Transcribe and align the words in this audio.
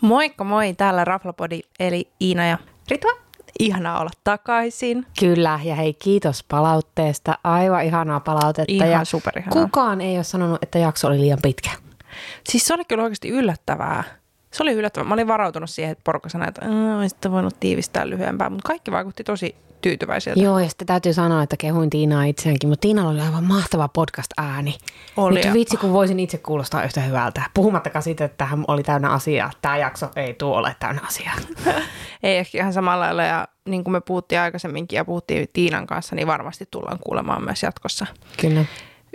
Moikka 0.00 0.44
moi, 0.44 0.74
täällä 0.74 1.04
Raflapodi 1.04 1.60
eli 1.80 2.08
Iina 2.20 2.46
ja 2.46 2.58
Ritva. 2.90 3.10
Ihanaa 3.58 4.00
olla 4.00 4.10
takaisin. 4.24 5.06
Kyllä, 5.20 5.60
ja 5.64 5.74
hei 5.74 5.94
kiitos 5.94 6.44
palautteesta. 6.48 7.38
Aivan 7.44 7.84
ihanaa 7.84 8.20
palautetta. 8.20 8.72
Ihan 8.72 8.90
ja 8.90 9.04
superihanaa. 9.04 9.64
Kukaan 9.64 10.00
ei 10.00 10.16
ole 10.16 10.24
sanonut, 10.24 10.62
että 10.62 10.78
jakso 10.78 11.08
oli 11.08 11.20
liian 11.20 11.38
pitkä. 11.42 11.70
Siis 12.48 12.66
se 12.66 12.74
oli 12.74 12.84
kyllä 12.84 13.02
oikeasti 13.02 13.28
yllättävää. 13.28 14.04
Se 14.50 14.62
oli 14.62 14.72
yllättävää. 14.72 15.08
Mä 15.08 15.14
olin 15.14 15.28
varautunut 15.28 15.70
siihen, 15.70 15.92
että 15.92 16.02
porukka 16.04 16.28
sanoi, 16.28 16.48
että 16.48 16.66
olisitte 16.98 17.30
voinut 17.30 17.60
tiivistää 17.60 18.10
lyhyempää, 18.10 18.50
mutta 18.50 18.66
kaikki 18.66 18.90
vaikutti 18.90 19.24
tosi 19.24 19.56
tyytyväisiltä. 19.80 20.40
Joo, 20.40 20.58
ja 20.58 20.68
sitten 20.68 20.86
täytyy 20.86 21.12
sanoa, 21.12 21.42
että 21.42 21.56
kehuin 21.56 21.90
Tiinaa 21.90 22.24
itseäänkin, 22.24 22.68
mutta 22.68 22.80
Tiinalla 22.80 23.10
oli 23.10 23.20
aivan 23.20 23.44
mahtava 23.44 23.88
podcast-ääni. 23.88 24.78
Oli. 25.16 25.40
Nyt 25.40 25.52
vitsi, 25.52 25.76
kun 25.76 25.92
voisin 25.92 26.20
itse 26.20 26.38
kuulostaa 26.38 26.84
yhtä 26.84 27.00
hyvältä. 27.00 27.42
Puhumattakaan 27.54 28.02
siitä, 28.02 28.24
että 28.24 28.36
tähän 28.36 28.64
oli 28.68 28.82
täynnä 28.82 29.10
asiaa. 29.10 29.50
Tämä 29.62 29.76
jakso 29.76 30.10
ei 30.16 30.34
tuo 30.34 30.56
ole 30.56 30.76
täynnä 30.80 31.02
asiaa. 31.06 31.34
Ei 32.22 32.36
ehkä 32.36 32.58
ihan 32.58 32.72
samalla 32.72 33.04
lailla 33.04 33.22
ja 33.22 33.48
niin 33.64 33.84
kuin 33.84 33.92
me 33.92 34.00
puhuttiin 34.00 34.40
aikaisemminkin 34.40 34.96
ja 34.96 35.04
puhuttiin 35.04 35.48
Tiinan 35.52 35.86
kanssa, 35.86 36.16
niin 36.16 36.26
varmasti 36.26 36.68
tullaan 36.70 36.98
kuulemaan 36.98 37.44
myös 37.44 37.62
jatkossa 37.62 38.06
Kyllä. 38.40 38.64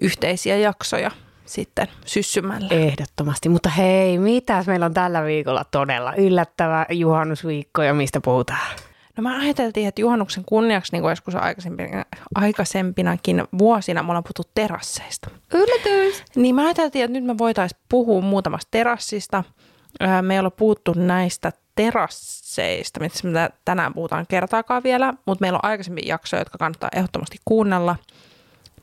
yhteisiä 0.01 0.57
jaksoja 0.57 1.11
sitten 1.45 1.87
syssymällä. 2.05 2.67
Ehdottomasti. 2.71 3.49
Mutta 3.49 3.69
hei, 3.69 4.17
mitäs 4.17 4.67
meillä 4.67 4.85
on 4.85 4.93
tällä 4.93 5.25
viikolla 5.25 5.63
todella 5.71 6.13
yllättävä 6.15 6.85
juhannusviikko 6.89 7.83
ja 7.83 7.93
mistä 7.93 8.21
puhutaan? 8.21 8.67
No 9.17 9.23
mä 9.23 9.39
ajateltiin, 9.39 9.87
että 9.87 10.01
juhannuksen 10.01 10.43
kunniaksi, 10.45 10.91
niin 10.91 11.01
kuin 11.01 11.11
joskus 11.11 11.35
aikaisempina, 11.35 12.05
aikaisempinakin 12.35 13.43
vuosina, 13.57 14.03
me 14.03 14.09
ollaan 14.09 14.23
puhuttu 14.23 14.51
terasseista. 14.55 15.29
Yllätys! 15.53 16.23
Niin 16.35 16.55
mä 16.55 16.61
ajateltiin, 16.61 17.05
että 17.05 17.13
nyt 17.19 17.25
me 17.25 17.37
voitaisiin 17.37 17.81
puhua 17.89 18.21
muutamasta 18.21 18.67
terassista. 18.71 19.43
Me 20.21 20.33
ei 20.33 20.39
ole 20.39 20.49
puhuttu 20.49 20.93
näistä 20.95 21.51
terasseista, 21.75 22.99
mistä 22.99 23.27
me 23.27 23.49
tänään 23.65 23.93
puhutaan 23.93 24.25
kertaakaan 24.29 24.83
vielä, 24.83 25.13
mutta 25.25 25.41
meillä 25.41 25.57
on 25.63 25.69
aikaisemmin 25.69 26.07
jaksoja, 26.07 26.41
jotka 26.41 26.57
kannattaa 26.57 26.89
ehdottomasti 26.95 27.37
kuunnella. 27.45 27.95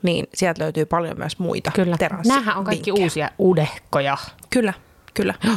Niin 0.03 0.27
sieltä 0.35 0.63
löytyy 0.63 0.87
paljon 0.87 1.19
myös 1.19 1.39
muita 1.39 1.71
Kyllä. 1.75 1.97
Nämähän 2.27 2.57
on 2.57 2.65
kaikki 2.65 2.93
uusia 2.93 3.31
udehkoja. 3.41 4.17
Kyllä, 4.51 4.73
kyllä. 5.15 5.35
No, 5.45 5.53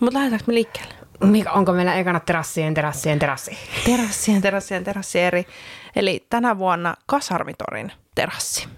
mutta 0.00 0.18
lähdetäänkö 0.18 0.44
me 0.46 0.54
liikkeelle? 0.54 0.94
Mikä, 1.24 1.52
onko 1.52 1.72
meillä 1.72 1.94
ekana 1.94 2.20
terassien, 2.20 2.74
terassien, 2.74 3.18
terassi? 3.18 3.58
Terassien, 3.86 4.42
terassien, 4.42 4.84
terassien 4.84 5.24
eri. 5.26 5.46
Eli 5.96 6.26
tänä 6.30 6.58
vuonna 6.58 6.94
Kasarmitorin 7.06 7.92
terassi. 8.14 8.68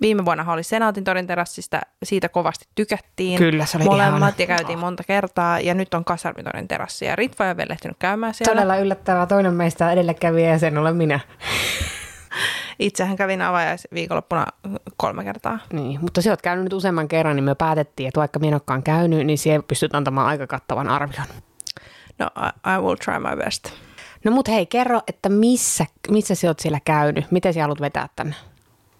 Viime 0.00 0.24
vuonna 0.24 0.52
oli 0.52 0.62
Senaatin 0.62 1.04
torin 1.04 1.26
terassista, 1.26 1.80
siitä 2.02 2.28
kovasti 2.28 2.66
tykättiin. 2.74 3.38
Kyllä, 3.38 3.66
se 3.66 3.76
oli 3.76 3.84
Molemmat 3.84 4.14
ihana. 4.16 4.34
ja 4.38 4.46
käytiin 4.46 4.78
monta 4.78 5.02
kertaa 5.04 5.60
ja 5.60 5.74
nyt 5.74 5.94
on 5.94 6.04
Kasarmitorin 6.04 6.68
terassi 6.68 7.04
ja 7.04 7.16
Ritva 7.16 7.44
ole 7.44 7.56
vielä 7.56 7.72
ehtinyt 7.72 7.96
käymään 7.98 8.34
siellä. 8.34 8.52
Todella 8.52 8.76
yllättävää. 8.76 9.26
Toinen 9.26 9.54
meistä 9.54 9.92
edelläkävijä 9.92 10.50
ja 10.50 10.58
sen 10.58 10.78
olen 10.78 10.96
minä. 10.96 11.20
Itsehän 12.78 13.16
kävin 13.16 13.42
avajais 13.42 13.88
viikonloppuna 13.94 14.46
kolme 14.96 15.24
kertaa. 15.24 15.58
Niin, 15.72 16.00
mutta 16.00 16.22
sä 16.22 16.30
oot 16.30 16.42
käynyt 16.42 16.64
nyt 16.64 16.72
useamman 16.72 17.08
kerran, 17.08 17.36
niin 17.36 17.44
me 17.44 17.54
päätettiin, 17.54 18.08
että 18.08 18.20
vaikka 18.20 18.38
minä 18.38 18.48
en 18.48 18.54
olekaan 18.54 18.82
käynyt, 18.82 19.26
niin 19.26 19.38
siellä 19.38 19.64
pystyt 19.68 19.94
antamaan 19.94 20.26
aika 20.26 20.46
kattavan 20.46 20.88
arvion. 20.88 21.26
No, 22.18 22.26
I, 22.36 22.76
I 22.76 22.80
will 22.80 22.96
try 23.04 23.18
my 23.18 23.44
best. 23.44 23.70
No 24.24 24.30
mut 24.30 24.48
hei, 24.48 24.66
kerro, 24.66 25.00
että 25.08 25.28
missä, 25.28 25.86
missä 26.10 26.34
sä 26.34 26.48
oot 26.48 26.58
siellä 26.58 26.80
käynyt? 26.84 27.30
Miten 27.30 27.54
sä 27.54 27.60
haluat 27.60 27.80
vetää 27.80 28.08
tänne? 28.16 28.34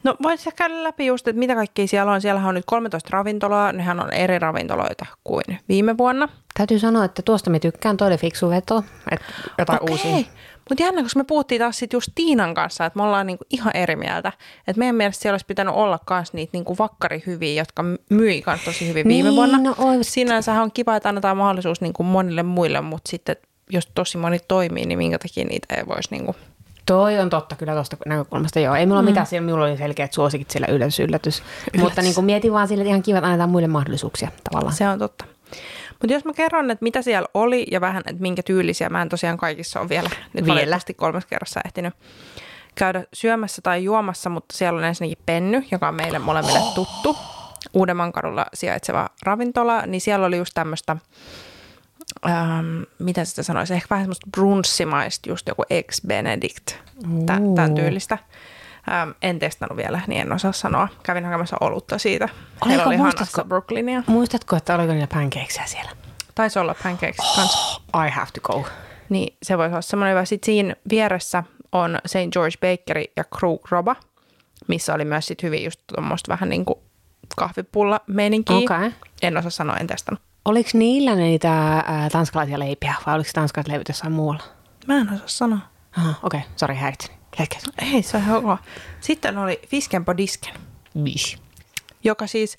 No 0.04 0.16
voisi 0.22 0.50
käydä 0.56 0.82
läpi 0.82 1.06
just, 1.06 1.28
että 1.28 1.38
mitä 1.38 1.54
kaikkea 1.54 1.86
siellä 1.86 2.12
on. 2.12 2.20
Siellä 2.20 2.46
on 2.48 2.54
nyt 2.54 2.64
13 2.66 3.08
ravintolaa. 3.12 3.72
Nehän 3.72 4.00
on 4.00 4.12
eri 4.12 4.38
ravintoloita 4.38 5.06
kuin 5.24 5.44
viime 5.68 5.98
vuonna. 5.98 6.28
Täytyy 6.54 6.78
sanoa, 6.78 7.04
että 7.04 7.22
tuosta 7.22 7.50
me 7.50 7.58
tykkään, 7.58 7.96
toi 7.96 8.08
oli 8.08 8.16
fiksu 8.18 8.50
veto, 8.50 8.84
että 9.10 9.26
jotain 9.58 9.82
Okei. 9.82 9.92
uusia. 9.92 10.32
Mutta 10.68 10.82
jännä, 10.84 11.02
koska 11.02 11.20
me 11.20 11.24
puhuttiin 11.24 11.58
taas 11.58 11.78
sit 11.78 11.92
just 11.92 12.08
Tiinan 12.14 12.54
kanssa, 12.54 12.86
että 12.86 12.96
me 12.96 13.02
ollaan 13.02 13.26
niinku 13.26 13.44
ihan 13.50 13.76
eri 13.76 13.96
mieltä. 13.96 14.32
Että 14.68 14.78
meidän 14.78 14.96
mielestä 14.96 15.22
siellä 15.22 15.34
olisi 15.34 15.46
pitänyt 15.46 15.74
olla 15.74 15.98
myös 16.10 16.32
niitä 16.32 16.50
niinku 16.52 16.76
vakkarihyviä, 16.78 17.62
jotka 17.62 17.84
myi 18.10 18.42
kans 18.42 18.64
tosi 18.64 18.88
hyvin 18.88 19.08
viime 19.08 19.28
Niin, 19.28 19.36
vuonna. 19.36 19.58
no 19.58 19.74
Sinänsä 20.02 20.62
on 20.62 20.72
kiva, 20.72 20.96
että 20.96 21.08
annetaan 21.08 21.36
mahdollisuus 21.36 21.80
niinku 21.80 22.02
monille 22.02 22.42
muille, 22.42 22.80
mutta 22.80 23.10
sitten 23.10 23.36
jos 23.70 23.88
tosi 23.94 24.18
moni 24.18 24.38
toimii, 24.48 24.86
niin 24.86 24.98
minkä 24.98 25.18
takia 25.18 25.44
niitä 25.44 25.74
ei 25.74 25.86
voisi 25.86 26.08
niinku... 26.10 26.36
Toi 26.86 27.18
on 27.18 27.30
totta 27.30 27.56
kyllä 27.56 27.72
tuosta 27.72 27.96
näkökulmasta, 28.06 28.60
joo. 28.60 28.74
Ei 28.74 28.86
mulla 28.86 29.02
mm. 29.02 29.08
mitään 29.08 29.26
siellä, 29.26 29.46
minulla 29.46 29.64
oli 29.64 29.76
selkeät 29.76 30.12
suosikit 30.12 30.50
siellä 30.50 30.66
yllätys, 30.66 31.00
yllätys. 31.00 31.42
Mutta 31.78 32.02
niin 32.02 32.14
kuin 32.14 32.24
mietin 32.24 32.52
vaan 32.52 32.68
sille, 32.68 32.82
että 32.82 32.88
ihan 32.88 33.02
kiva, 33.02 33.18
että 33.18 33.26
annetaan 33.26 33.50
muille 33.50 33.68
mahdollisuuksia 33.68 34.28
tavallaan. 34.50 34.76
Se 34.76 34.88
on 34.88 34.98
totta. 34.98 35.24
Mutta 35.90 36.12
jos 36.12 36.24
mä 36.24 36.32
kerron, 36.32 36.70
että 36.70 36.82
mitä 36.82 37.02
siellä 37.02 37.28
oli 37.34 37.66
ja 37.70 37.80
vähän, 37.80 38.02
että 38.06 38.22
minkä 38.22 38.42
tyylisiä, 38.42 38.88
mä 38.88 39.02
en 39.02 39.08
tosiaan 39.08 39.36
kaikissa 39.36 39.80
ole 39.80 39.88
vielä, 39.88 40.10
nyt 40.32 40.44
Vielä. 40.44 40.78
kolmes 40.96 41.26
kerrassa 41.26 41.60
ehtinyt 41.64 41.94
käydä 42.74 43.04
syömässä 43.12 43.62
tai 43.62 43.84
juomassa, 43.84 44.30
mutta 44.30 44.56
siellä 44.56 44.78
on 44.78 44.84
ensinnäkin 44.84 45.22
Penny, 45.26 45.64
joka 45.70 45.88
on 45.88 45.94
meille 45.94 46.18
molemmille 46.18 46.60
tuttu, 46.74 47.16
Uudenmankadulla 47.74 48.46
sijaitseva 48.54 49.08
ravintola, 49.22 49.86
niin 49.86 50.00
siellä 50.00 50.26
oli 50.26 50.36
just 50.36 50.52
tämmöistä, 50.54 50.96
ähm, 52.26 52.82
miten 52.98 53.26
sitä 53.26 53.42
sanoisi, 53.42 53.74
ehkä 53.74 53.86
vähän 53.90 54.04
semmoista 54.04 54.26
brunssimaista, 54.30 55.28
just 55.28 55.48
joku 55.48 55.62
ex 55.70 56.00
Benedict, 56.06 56.74
tämän 57.56 57.74
tyylistä. 57.74 58.18
Ähm, 58.92 59.10
en 59.22 59.38
testannut 59.38 59.76
vielä, 59.76 60.00
niin 60.06 60.20
en 60.20 60.32
osaa 60.32 60.52
sanoa. 60.52 60.88
Kävin 61.02 61.24
hakemassa 61.24 61.56
olutta 61.60 61.98
siitä. 61.98 62.28
Heillä 62.68 62.84
Oliko, 62.84 63.04
oli 63.04 63.10
muistatko- 63.10 63.44
Brooklynia. 63.44 64.02
Muistatko, 64.06 64.56
että 64.56 64.74
oliko 64.74 64.92
niillä 64.92 65.06
pancakesia 65.06 65.66
siellä? 65.66 65.90
Taisi 66.34 66.58
olla 66.58 66.74
pancakes 66.82 67.34
kanssa. 67.36 67.80
I 68.06 68.10
have 68.10 68.28
to 68.34 68.40
go. 68.40 68.66
Niin 69.08 69.36
se 69.42 69.58
voisi 69.58 69.72
olla 69.72 69.82
semmoinen 69.82 70.14
hyvä. 70.14 70.24
Sitten 70.24 70.46
siinä 70.46 70.76
vieressä 70.90 71.44
on 71.72 71.98
St. 72.06 72.32
George 72.32 72.56
Bakery 72.60 73.04
ja 73.16 73.24
Krug 73.38 73.66
Roba, 73.70 73.96
missä 74.68 74.94
oli 74.94 75.04
myös 75.04 75.26
sit 75.26 75.42
hyvin 75.42 75.64
just 75.64 75.80
tuommoista 75.86 76.28
vähän 76.32 76.48
niin 76.48 76.64
kuin 76.64 76.78
kahvipulla 77.36 78.00
meininkiä. 78.06 78.56
Okei. 78.56 78.90
En 79.22 79.36
osaa 79.36 79.50
sanoa, 79.50 79.76
en 79.76 79.86
testannut. 79.86 80.22
Oliko 80.44 80.70
niillä 80.72 81.14
niitä 81.14 81.52
ää, 81.52 82.10
tanskalaisia 82.10 82.58
leipiä 82.58 82.94
vai 83.06 83.14
oliko 83.14 83.30
tanskalaiset 83.34 83.68
leivit 83.68 83.88
jossain 83.88 84.12
muualla? 84.12 84.42
Mä 84.86 84.96
en 84.96 85.12
osaa 85.12 85.28
sanoa. 85.28 85.58
Aha, 85.96 86.14
okei, 86.22 86.40
okay. 86.40 86.50
sori 86.56 86.74
häiritsin. 86.74 87.14
Ei, 87.78 88.02
se 88.02 88.16
on 88.16 88.22
ihan 88.22 88.44
ok. 88.44 88.60
Sitten 89.00 89.38
oli 89.38 89.60
Fisken 89.68 90.04
på 90.04 90.16
disken, 90.16 90.54
Bish. 91.02 91.38
joka 92.04 92.26
siis, 92.26 92.58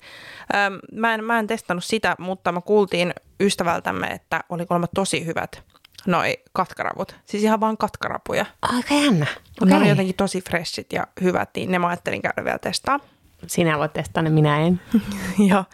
ähm, 0.54 0.74
mä, 0.92 1.14
en, 1.14 1.24
mä 1.24 1.38
en 1.38 1.46
testannut 1.46 1.84
sitä, 1.84 2.16
mutta 2.18 2.52
mä 2.52 2.60
kuultiin 2.60 3.14
ystävältämme, 3.40 4.06
että 4.06 4.44
oli 4.48 4.66
kolme 4.66 4.86
tosi 4.94 5.26
hyvät 5.26 5.62
noi 6.06 6.36
katkaravut. 6.52 7.16
Siis 7.24 7.42
ihan 7.42 7.60
vaan 7.60 7.76
katkarapuja. 7.76 8.46
Aika 8.62 8.94
jännä. 8.94 9.26
Okay. 9.62 9.68
Ne 9.68 9.76
oli 9.76 9.88
jotenkin 9.88 10.14
tosi 10.14 10.40
freshit 10.40 10.92
ja 10.92 11.06
hyvät, 11.20 11.50
niin 11.56 11.70
ne 11.70 11.78
mä 11.78 11.88
ajattelin 11.88 12.22
käydä 12.22 12.44
vielä 12.44 12.58
testaa. 12.58 13.00
Sinä 13.46 13.78
voit 13.78 13.92
testaa 13.92 14.22
ne, 14.22 14.30
minä 14.30 14.60
en. 14.60 14.80
Joo. 15.50 15.64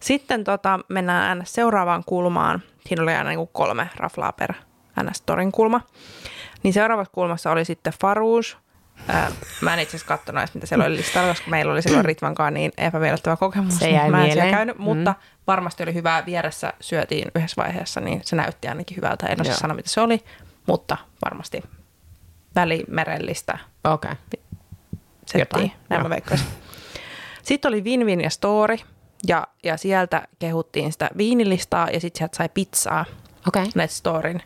Sitten 0.00 0.44
tota, 0.44 0.80
mennään 0.88 1.38
NS 1.38 1.52
seuraavaan 1.52 2.02
kulmaan. 2.06 2.62
Siinä 2.86 3.02
oli 3.02 3.14
aina 3.14 3.30
niin 3.30 3.48
kolme 3.52 3.90
raflaa 3.96 4.32
per 4.32 4.52
NS-torin 5.02 5.52
kulma. 5.52 5.80
Niin 6.62 6.72
seuraavassa 6.74 7.12
kulmassa 7.12 7.50
oli 7.50 7.64
sitten. 7.64 7.92
Ää, 9.08 9.30
mä 9.60 9.74
en 9.74 9.80
itse 9.80 9.96
asiassa 9.96 10.16
katsonut 10.16 10.40
edes, 10.40 10.54
mitä 10.54 10.66
siellä 10.66 10.84
oli 10.84 10.96
listalla, 10.96 11.28
koska 11.28 11.50
meillä 11.50 11.72
oli 11.72 11.82
silloin 11.82 12.04
Ritvankaan 12.04 12.54
niin 12.54 12.72
epämiellyttävä 12.76 13.36
kokemus. 13.36 13.78
Se 13.78 13.90
jäi 13.90 14.10
mä 14.10 14.26
en 14.26 14.32
siellä 14.32 14.50
käynyt, 14.50 14.78
mutta 14.78 15.14
varmasti 15.46 15.82
oli 15.82 15.94
hyvää. 15.94 16.26
Vieressä 16.26 16.72
syötiin 16.80 17.28
yhdessä 17.34 17.62
vaiheessa, 17.62 18.00
niin 18.00 18.20
se 18.24 18.36
näytti 18.36 18.68
ainakin 18.68 18.96
hyvältä. 18.96 19.26
En 19.26 19.40
osaa 19.40 19.54
sanoa, 19.54 19.76
mitä 19.76 19.88
se 19.88 20.00
oli, 20.00 20.24
mutta 20.66 20.96
varmasti 21.24 21.62
välimerellistä 22.54 23.58
Okei. 23.84 24.12
Okay. 24.12 24.42
settiä, 25.26 25.60
näin 25.60 25.72
joo. 25.90 26.02
mä 26.02 26.10
veikkaisin. 26.10 26.46
Sitten 27.42 27.68
oli 27.68 27.80
Win-Win 27.80 28.20
ja 28.20 28.30
Story, 28.30 28.76
ja, 29.28 29.46
ja 29.62 29.76
sieltä 29.76 30.28
kehuttiin 30.38 30.92
sitä 30.92 31.10
viinilistaa, 31.16 31.90
ja 31.90 32.00
sitten 32.00 32.18
sieltä 32.18 32.36
sai 32.36 32.48
pizzaa. 32.54 33.04
Okay. 33.48 33.66
näitä 33.74 33.94
Storin 33.94 34.42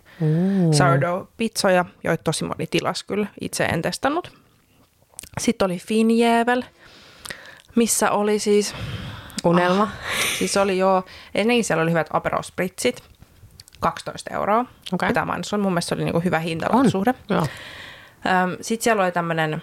sourdough-pizzoja, 0.73 1.85
joita 2.05 2.25
tosi 2.25 2.44
moni 2.44 2.67
tilas 2.67 3.05
kyllä, 3.05 3.27
itse 3.41 3.65
en 3.65 3.82
testannut. 3.82 4.32
Sitten 5.41 5.67
oli 5.67 5.79
Finjävel, 5.79 6.62
missä 7.77 8.11
oli 8.11 8.38
siis, 8.38 8.75
Unelma. 9.44 9.88
siis 10.38 10.56
oli 10.56 10.79
jo, 10.79 11.05
ennen 11.35 11.65
siellä 11.65 11.82
oli 11.82 11.91
hyvät 11.91 12.06
Aperol 12.12 12.43
Spritzit, 12.43 13.03
12 13.81 14.35
euroa. 14.35 14.65
Okei. 14.93 15.09
Pitää 15.09 15.25
mainita, 15.25 15.59
mun 15.59 15.73
mielestä 15.73 15.88
se 15.88 15.94
oli 15.94 16.05
niinku 16.05 16.21
hyvä. 16.21 16.43
Joo. 17.29 17.47
Sitten 18.61 18.85
siellä 18.85 19.03
oli 19.03 19.12
tämmöinen, 19.12 19.62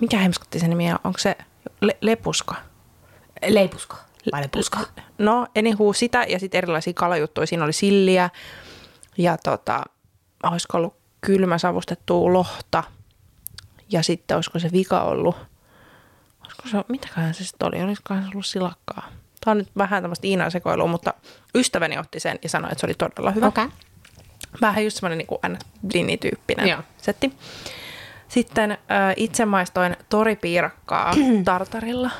mikä 0.00 0.18
hemskotti 0.18 0.58
sen 0.58 0.70
nimi 0.70 0.92
on, 0.92 0.98
onko 1.04 1.18
se 1.18 1.36
le- 1.80 1.98
lepusko? 2.00 2.54
Leipusko. 3.46 3.96
Vai 4.32 4.40
leipusko? 4.40 4.78
No, 5.18 5.46
anywho 5.58 5.92
sitä 5.92 6.24
ja 6.28 6.38
sitten 6.38 6.58
erilaisia 6.58 6.92
kalajuttuja. 6.92 7.46
Siinä 7.46 7.64
oli 7.64 7.72
silliä 7.72 8.30
ja 9.18 9.36
tota, 9.44 9.82
olisiko 10.42 10.78
ollut 10.78 10.94
kylmäsavustettua 11.20 12.32
lohta 12.32 12.84
ja 13.92 14.02
sitten 14.02 14.34
olisiko 14.34 14.58
se 14.58 14.72
vika 14.72 15.02
ollut, 15.02 15.36
olisiko 16.40 16.68
se, 16.70 16.84
mitäköhän 16.88 17.34
se 17.34 17.44
sitten 17.44 17.68
oli, 17.68 17.82
olisikohan 17.82 18.22
se 18.22 18.28
ollut 18.28 18.46
silakkaa. 18.46 19.08
Tämä 19.44 19.52
on 19.52 19.58
nyt 19.58 19.68
vähän 19.76 20.02
tämmöistä 20.02 20.26
Iinan 20.26 20.50
sekoilua, 20.50 20.86
mutta 20.86 21.14
ystäväni 21.54 21.98
otti 21.98 22.20
sen 22.20 22.38
ja 22.42 22.48
sanoi, 22.48 22.72
että 22.72 22.80
se 22.80 22.86
oli 22.86 22.94
todella 22.94 23.30
hyvä. 23.30 23.46
Okei. 23.46 23.64
Okay. 23.64 23.76
Joo. 26.68 26.82
setti. 26.98 27.32
Sitten 28.30 28.70
äh, 28.70 28.78
itse 29.16 29.44
maistoin 29.44 29.96
toripiirakkaa 30.08 31.14
tartarilla. 31.44 32.10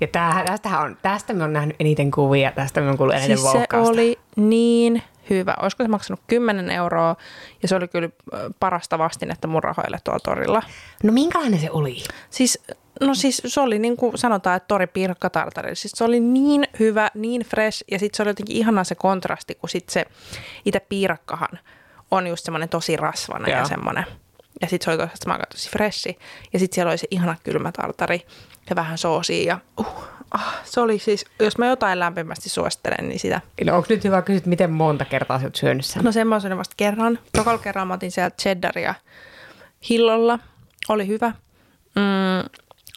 Ja 0.00 0.06
tää, 0.06 0.44
tästähän 0.46 0.82
on, 0.82 0.96
tästä 1.02 1.34
me 1.34 1.44
on 1.44 1.52
nähnyt 1.52 1.76
eniten 1.80 2.10
kuvia, 2.10 2.52
tästä 2.52 2.80
me 2.80 2.90
on 2.90 2.96
kuullut 2.96 3.16
eniten 3.16 3.38
Siis 3.38 3.52
se 3.52 3.76
oli 3.76 4.18
niin 4.36 5.02
hyvä. 5.30 5.54
Olisiko 5.62 5.84
se 5.84 5.88
maksanut 5.88 6.20
10 6.26 6.70
euroa 6.70 7.16
ja 7.62 7.68
se 7.68 7.76
oli 7.76 7.88
kyllä 7.88 8.08
parasta 8.60 8.98
vastinetta 8.98 9.48
mun 9.48 9.62
rahoille 9.62 9.98
tuolla 10.04 10.20
torilla. 10.24 10.62
No 11.02 11.12
minkälainen 11.12 11.60
se 11.60 11.70
oli? 11.70 11.96
Siis, 12.30 12.58
no 13.00 13.14
siis 13.14 13.42
se 13.46 13.60
oli 13.60 13.78
niin 13.78 13.96
kuin 13.96 14.18
sanotaan, 14.18 14.56
että 14.56 14.66
tori 14.66 14.86
piirakka 14.86 15.30
tartari. 15.30 15.76
Siis 15.76 15.92
se 15.92 16.04
oli 16.04 16.20
niin 16.20 16.68
hyvä, 16.78 17.10
niin 17.14 17.42
fresh 17.42 17.84
ja 17.90 17.98
sitten 17.98 18.16
se 18.16 18.22
oli 18.22 18.30
jotenkin 18.30 18.56
ihanaa 18.56 18.84
se 18.84 18.94
kontrasti, 18.94 19.54
kun 19.54 19.68
sitten 19.68 19.92
se 19.92 20.04
itse 20.64 20.80
piirakkahan 20.80 21.58
on 22.10 22.26
just 22.26 22.44
semmoinen 22.44 22.68
tosi 22.68 22.96
rasvana 22.96 23.48
Joo. 23.48 23.58
ja 23.58 23.64
semmoinen. 23.64 24.04
Ja 24.60 24.68
sitten 24.68 24.84
se 24.84 24.90
oli 24.90 24.98
toisaalta 24.98 25.32
aika 25.32 25.46
tosi 25.46 25.70
freshi. 25.70 26.18
Ja 26.52 26.58
sitten 26.58 26.74
siellä 26.74 26.90
oli 26.90 26.98
se 26.98 27.06
ihana 27.10 27.36
kylmä 27.44 27.72
tartari 27.72 28.26
ja 28.70 28.76
vähän 28.76 28.98
soosia 28.98 29.44
ja 29.46 29.58
uh, 29.78 30.04
ah, 30.30 30.60
se 30.64 30.80
oli 30.80 30.98
siis, 30.98 31.24
jos 31.40 31.58
mä 31.58 31.66
jotain 31.66 31.98
lämpimästi 31.98 32.48
suosittelen, 32.48 33.08
niin 33.08 33.20
sitä. 33.20 33.40
No, 33.64 33.76
onko 33.76 33.86
nyt 33.90 34.04
hyvä 34.04 34.22
kysyä, 34.22 34.42
miten 34.46 34.70
monta 34.70 35.04
kertaa 35.04 35.38
sä 35.38 35.46
oot 35.46 35.56
syönyt 35.56 35.86
sen? 35.86 36.04
No 36.04 36.12
semmoisen 36.12 36.58
vasta 36.58 36.74
kerran. 36.76 37.18
Tokalla 37.36 37.58
kerralla 37.58 37.86
mä 37.86 37.94
otin 37.94 38.10
sieltä 38.10 38.36
cheddaria 38.42 38.94
hillolla. 39.90 40.38
Oli 40.88 41.06
hyvä. 41.06 41.32
Mm, 41.94 42.50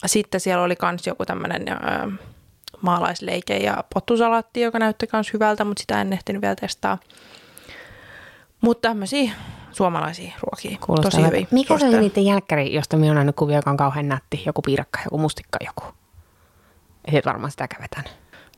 sitten 0.06 0.40
siellä 0.40 0.64
oli 0.64 0.76
kans 0.76 1.06
joku 1.06 1.26
tämmöinen 1.26 1.68
ö, 1.68 1.76
maalaisleike 2.80 3.56
ja 3.56 3.84
pottusalaatti, 3.94 4.60
joka 4.60 4.78
näytti 4.78 5.06
kans 5.06 5.32
hyvältä, 5.32 5.64
mutta 5.64 5.80
sitä 5.80 6.00
en 6.00 6.12
ehtinyt 6.12 6.42
vielä 6.42 6.54
testaa. 6.54 6.98
Mutta 8.60 8.88
tämmöisiä 8.88 9.32
suomalaisia 9.72 10.32
ruokia. 10.42 10.78
Kuulostaa 10.80 11.10
Tosi 11.10 11.26
hyviä. 11.26 11.46
Mikä 11.50 11.78
se 11.78 11.86
oli 11.86 12.00
niiden 12.00 12.24
jälkkäri, 12.24 12.74
josta 12.74 12.96
minä 12.96 13.06
olen 13.06 13.14
nähnyt 13.14 13.36
kuvia, 13.36 13.56
joka 13.56 13.70
on 13.70 13.76
kauhean 13.76 14.08
nätti? 14.08 14.42
Joku 14.46 14.62
piirakka, 14.62 15.00
joku 15.04 15.18
mustikka, 15.18 15.58
joku. 15.66 15.94
Ei 17.12 17.22
varmaan 17.24 17.50
sitä 17.50 17.68
kävetään. 17.68 18.04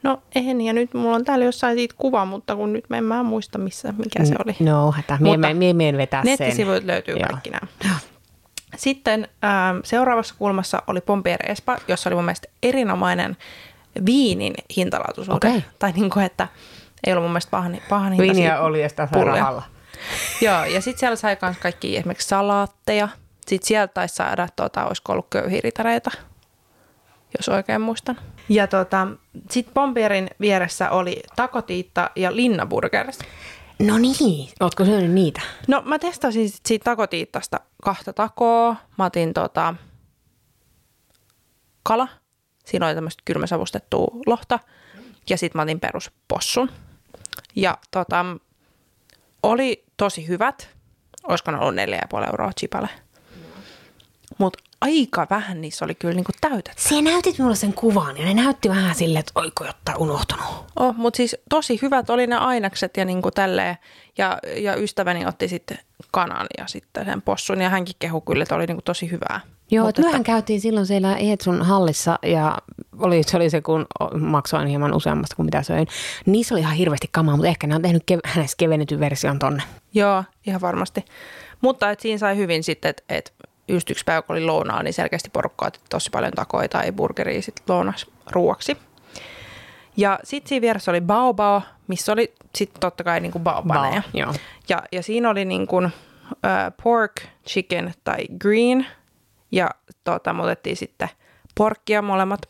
No 0.03 0.23
en, 0.35 0.61
ja 0.61 0.73
nyt 0.73 0.95
mulla 0.95 1.17
on 1.17 1.25
täällä 1.25 1.45
jossain 1.45 1.77
siitä 1.77 1.95
kuva, 1.99 2.25
mutta 2.25 2.57
kun 2.57 2.73
nyt 2.73 2.85
mä 2.89 2.99
en 2.99 3.05
mä 3.05 3.23
muista 3.23 3.59
missä, 3.59 3.95
mikä 3.99 4.25
se 4.25 4.35
oli. 4.45 4.57
No, 4.61 4.93
hätä. 4.93 5.19
Mie, 5.21 5.33
Mutta 5.33 5.47
mie, 5.47 5.55
mie, 5.55 5.73
mie 5.73 5.97
vetää 5.97 6.23
sen. 6.25 6.37
Nettisivuilta 6.39 6.87
löytyy 6.87 7.15
Joo. 7.15 7.29
kaikki 7.31 7.51
nämä. 7.51 7.67
Sitten 8.77 9.29
ähm, 9.45 9.79
seuraavassa 9.85 10.35
kulmassa 10.39 10.83
oli 10.87 11.01
Pompier 11.01 11.51
Espa, 11.51 11.77
jossa 11.89 12.09
oli 12.09 12.15
mun 12.15 12.25
mielestä 12.25 12.49
erinomainen 12.63 13.37
viinin 14.07 14.55
hintalaatuisuuden. 14.77 15.51
Okei. 15.51 15.65
Tai 15.79 15.93
niin 15.93 16.11
kuin, 16.11 16.27
että 16.27 16.49
ei 17.07 17.13
ollut 17.13 17.25
mun 17.25 17.33
mielestä 17.33 17.51
pahan, 17.51 17.79
pahan 17.89 18.19
Viiniä 18.19 18.61
oli 18.61 18.83
ja 18.83 18.89
sitä 18.89 19.09
rahalla. 19.13 19.63
Joo, 20.41 20.65
ja 20.65 20.81
sitten 20.81 21.01
siellä 21.01 21.17
sai 21.17 21.37
myös 21.43 21.57
kaikki 21.59 21.97
esimerkiksi 21.97 22.29
salaatteja. 22.29 23.09
Sitten 23.47 23.67
sieltä 23.67 23.93
taisi 23.95 24.15
saada, 24.15 24.49
tuota, 24.57 24.87
olisiko 24.87 25.13
ollut 25.13 25.27
köyhiritareita, 25.31 26.11
jos 27.39 27.49
oikein 27.49 27.81
muistan. 27.81 28.19
Ja 28.49 28.67
tota, 28.67 29.07
sitten 29.51 29.75
Pompierin 29.75 30.31
vieressä 30.41 30.91
oli 30.91 31.23
takotiitta 31.37 32.11
ja 32.17 32.37
linnaburgers. 32.37 33.19
No 33.79 33.99
niin, 33.99 34.49
ootko 34.61 34.85
syönyt 34.85 35.11
niitä? 35.11 35.41
No 35.69 35.83
mä 35.85 35.99
testasin 35.99 36.51
sit 36.51 36.67
siitä 36.67 36.85
takotiittasta 36.85 37.61
kahta 37.83 38.13
takoa. 38.13 38.77
Mä 38.99 39.05
otin 39.05 39.35
tota, 39.35 39.75
kala. 41.83 42.09
Siinä 42.65 42.87
oli 42.87 42.95
tämmöistä 42.95 43.23
kylmäsavustettua 43.25 44.09
lohta. 44.27 44.59
Ja 45.31 45.39
sitten 45.39 45.59
mä 45.59 45.63
otin 45.63 45.81
peruspossun. 45.81 46.71
Ja 47.57 47.79
tota, 47.91 48.25
oli 49.45 49.85
tosi 49.97 50.29
hyvät. 50.29 50.69
Olisiko 51.25 51.51
ne 51.51 51.59
ollut 51.59 51.75
4,5 52.15 52.27
euroa 52.27 52.53
chipale. 52.61 52.89
Mutta 54.39 54.65
aika 54.81 55.27
vähän 55.31 55.61
niissä 55.61 55.85
oli 55.85 55.95
kyllä 55.95 56.15
niinku 56.15 56.33
täytettä. 56.41 56.83
Sä 56.89 57.03
näytit 57.03 57.39
mulle 57.39 57.57
sen 57.57 57.73
kuvan 57.73 58.17
ja 58.17 58.25
ne 58.25 58.35
näytti 58.35 58.69
vähän 58.69 58.95
silleen, 58.95 59.21
että 59.21 59.33
oiko 59.35 59.65
jotain 59.65 59.99
unohtunut. 59.99 60.47
Oh, 60.77 60.95
mutta 60.97 61.17
siis 61.17 61.37
tosi 61.49 61.79
hyvät 61.83 62.11
oli 62.11 62.27
ne 62.27 62.37
ainakset 62.37 62.97
ja 62.97 63.05
niinku 63.05 63.31
tälleen. 63.31 63.77
Ja, 64.19 64.39
ja 64.57 64.77
ystäväni 64.77 65.27
otti 65.27 65.49
sitten 65.49 65.79
kanan 66.11 66.47
ja 66.59 66.67
sitten 66.67 67.05
sen 67.05 67.23
possun 67.23 67.61
ja 67.61 67.69
hänkin 67.69 67.97
kehu 67.99 68.21
kyllä, 68.21 68.43
että 68.43 68.55
oli 68.55 68.67
niinku 68.67 68.83
tosi 68.83 69.11
hyvää. 69.11 69.41
Joo, 69.71 69.89
että 69.89 70.03
mehän 70.03 70.25
käytiin 70.25 70.61
silloin 70.61 70.87
siellä 70.87 71.17
Eetsun 71.17 71.63
hallissa 71.63 72.19
ja 72.23 72.59
oli, 72.99 73.23
se 73.23 73.37
oli 73.37 73.51
se, 73.51 73.61
kun 73.61 73.87
maksoin 74.19 74.69
hieman 74.69 74.95
useammasta 74.95 75.37
kuin 75.37 75.47
mitä 75.47 75.63
söin. 75.63 75.87
Niissä 76.27 76.55
oli 76.55 76.61
ihan 76.61 76.75
hirveästi 76.77 77.09
kamaa, 77.13 77.37
mutta 77.37 77.49
ehkä 77.49 77.67
ne 77.67 77.75
on 77.75 77.83
tehnyt 77.83 78.03
kev- 78.13 78.31
hänessä 78.35 78.57
kevennetyn 78.59 79.01
version 79.01 79.39
tonne. 79.39 79.63
Joo, 79.95 80.25
ihan 80.47 80.61
varmasti. 80.61 81.05
Mutta 81.61 81.91
et 81.91 82.01
siinä 82.01 82.19
sai 82.19 82.37
hyvin 82.37 82.65
sitten, 82.65 82.89
että 82.89 83.03
et 83.09 83.33
just 83.69 83.91
yksi 83.91 84.05
päivä 84.05 84.23
kun 84.23 84.37
oli 84.37 84.45
lounaa, 84.45 84.83
niin 84.83 84.95
selkeästi 84.95 85.31
porukka 85.31 85.67
otti 85.67 85.81
tosi 85.91 86.11
paljon 86.11 86.33
takoja 86.33 86.69
tai 86.69 86.93
burgeria 86.93 87.43
sitten 87.43 87.75
lounas 87.75 88.07
ruuaksi. 88.31 88.77
Ja 89.97 90.19
sitten 90.25 90.49
siinä 90.49 90.61
vieressä 90.61 90.91
oli 90.91 91.01
baobao, 91.01 91.63
missä 91.89 92.13
oli 92.13 92.35
sitten 92.55 92.81
totta 92.81 93.05
kai 93.05 93.21
niinku 93.21 93.39
baobaneja. 93.39 94.03
Bao, 94.03 94.11
joo. 94.15 94.35
Ja, 94.69 94.83
ja 94.93 95.03
siinä 95.03 95.31
oli 95.31 95.45
niinku, 95.45 95.77
uh, 95.77 95.91
pork, 96.83 97.13
chicken 97.49 97.95
tai 98.05 98.25
green. 98.41 98.87
Ja 99.55 99.71
tota, 100.05 100.33
me 100.33 100.43
otettiin 100.43 100.77
sitten 100.77 101.09
porkkia 101.55 102.03
molemmat 102.03 102.41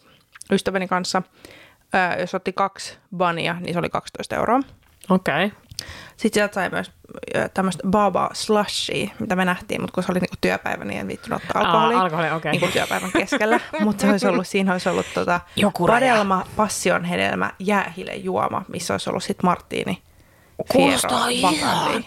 ystäväni 0.52 0.88
kanssa. 0.88 1.22
Uh, 1.84 2.20
jos 2.20 2.34
otti 2.34 2.52
kaksi 2.52 2.98
bania, 3.16 3.56
niin 3.60 3.72
se 3.72 3.78
oli 3.78 3.90
12 3.90 4.36
euroa. 4.36 4.60
Okei. 5.10 5.44
Okay. 5.44 5.58
Sitten 6.16 6.40
sieltä 6.40 6.54
sai 6.54 6.70
myös 6.70 6.92
tämmöistä 7.54 7.88
baba 7.88 8.30
slushia, 8.32 9.10
mitä 9.18 9.36
me 9.36 9.44
nähtiin, 9.44 9.80
mutta 9.80 9.94
kun 9.94 10.02
se 10.02 10.12
oli 10.12 10.20
niinku 10.20 10.36
työpäivä, 10.40 10.84
niin 10.84 11.00
en 11.00 11.08
viittynyt 11.08 11.42
ottaa 11.42 11.62
Aa, 11.62 11.68
alkoholia. 11.68 12.00
alkoholi, 12.00 12.30
okei. 12.30 12.52
Niinku 12.52 12.68
työpäivän 12.68 13.12
keskellä. 13.12 13.60
mutta 13.84 14.00
se 14.00 14.10
olisi 14.10 14.26
ollut, 14.26 14.46
siinä 14.46 14.72
olisi 14.72 14.88
ollut 14.88 15.06
tota, 15.14 15.40
Joku 15.56 15.86
raja. 15.86 16.12
Vadelma, 16.12 16.46
passion 16.56 17.04
hedelmä, 17.04 17.50
jäähile 17.58 18.14
juoma, 18.14 18.64
missä 18.68 18.94
olisi 18.94 19.10
ollut 19.10 19.22
sitten 19.22 19.46
Marttiini. 19.46 20.02
Kuulostaa 20.72 21.28
ihan 21.28 21.54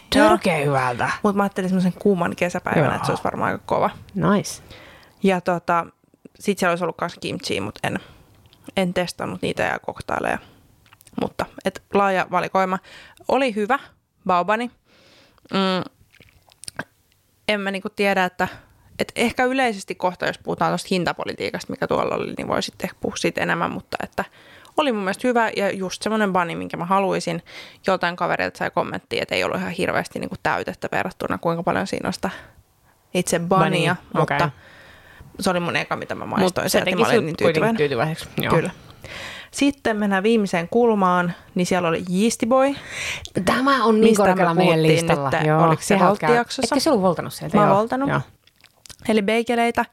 törkeä 0.10 0.58
hyvältä. 0.58 1.10
Mutta 1.24 1.38
mä 1.38 1.44
ajattelin 1.44 1.70
semmoisen 1.70 1.94
kuuman 2.00 2.36
kesäpäivänä, 2.36 2.86
Joo. 2.86 2.96
että 2.96 3.06
se 3.06 3.12
olisi 3.12 3.24
varmaan 3.24 3.52
aika 3.52 3.64
kova. 3.66 3.90
Nice. 4.16 4.64
Ja 5.24 5.42
tota, 5.42 5.86
sitten 6.40 6.60
siellä 6.60 6.72
olisi 6.72 6.84
ollut 6.84 7.02
myös 7.02 7.16
kimchi, 7.22 7.62
mutta 7.62 7.88
en, 7.88 8.00
en 8.78 8.94
testannut 8.94 9.42
niitä 9.42 9.64
ja 9.64 9.80
koktaileja. 9.80 10.38
Mutta 11.22 11.46
et 11.66 11.84
laaja 11.94 12.28
valikoima. 12.32 12.80
Oli 13.28 13.56
hyvä, 13.56 13.80
baobani. 14.28 14.72
Mm, 15.54 15.84
en 17.48 17.62
mä 17.62 17.72
niinku 17.72 17.90
tiedä, 17.90 18.26
että 18.26 18.48
et 19.00 19.12
ehkä 19.16 19.44
yleisesti 19.44 19.96
kohta, 19.96 20.26
jos 20.26 20.38
puhutaan 20.38 20.72
tuosta 20.72 20.88
hintapolitiikasta, 20.92 21.74
mikä 21.74 21.88
tuolla 21.88 22.16
oli, 22.16 22.34
niin 22.38 22.48
voi 22.48 22.64
sitten 22.64 22.86
ehkä 22.86 22.98
puhua 23.02 23.18
siitä 23.18 23.42
enemmän, 23.42 23.72
mutta 23.72 23.98
että 24.04 24.26
oli 24.78 24.92
mun 24.92 25.04
mielestä 25.04 25.28
hyvä 25.28 25.50
ja 25.58 25.72
just 25.72 26.02
semmoinen 26.02 26.34
bani, 26.34 26.56
minkä 26.56 26.78
mä 26.78 26.86
haluaisin. 26.86 27.44
Joltain 27.88 28.16
kaverilta 28.16 28.58
sai 28.58 28.72
kommenttia, 28.72 29.22
että 29.22 29.36
ei 29.36 29.44
ollut 29.44 29.60
ihan 29.60 29.72
hirveästi 29.72 30.20
niinku 30.20 30.36
täytettä 30.44 30.88
verrattuna, 30.92 31.38
kuinka 31.38 31.64
paljon 31.64 31.88
siinä 31.88 32.08
on 32.08 32.14
sitä 32.14 32.30
itse 33.14 33.40
bania, 33.40 33.96
mutta 34.14 34.36
okei. 34.36 34.48
Se 35.40 35.50
oli 35.50 35.60
mun 35.60 35.76
eka, 35.76 35.96
mitä 35.96 36.16
mä 36.16 36.26
maistoin 36.26 36.70
se 36.70 36.80
sieltä. 36.84 36.96
Mä 37.02 37.08
olin 37.08 37.26
niin 37.26 37.38
tyytyväinen. 37.38 37.78
tyytyväiseksi. 37.78 38.30
Joo. 38.38 38.56
Kyllä. 38.56 38.72
Sitten 39.52 39.98
mennään 39.98 40.24
viimeiseen 40.24 40.68
kulmaan, 40.70 41.34
niin 41.56 41.66
siellä 41.66 41.88
oli 41.88 42.04
Yeasty 42.22 42.46
Boy. 42.46 42.76
Tämä 43.46 43.84
on 43.84 44.02
niin 44.02 44.16
korkealla 44.16 44.54
meidän 44.54 44.84
listalla. 44.84 45.30
nyt, 45.30 45.48
Joo, 45.48 45.64
oliko 45.64 45.82
se 45.82 46.00
Voltti-jaksossa? 46.00 46.76
Etkö 46.76 46.80
se 46.80 46.90
ollut 46.90 47.04
voltanut 47.04 47.34
sieltä? 47.34 47.58
Mä 47.58 47.62
oon 47.64 47.70
Joo. 47.70 47.78
voltanut. 47.78 48.10
Joo. 48.10 48.22
Eli 49.10 49.22
beikeleitä, 49.22 49.86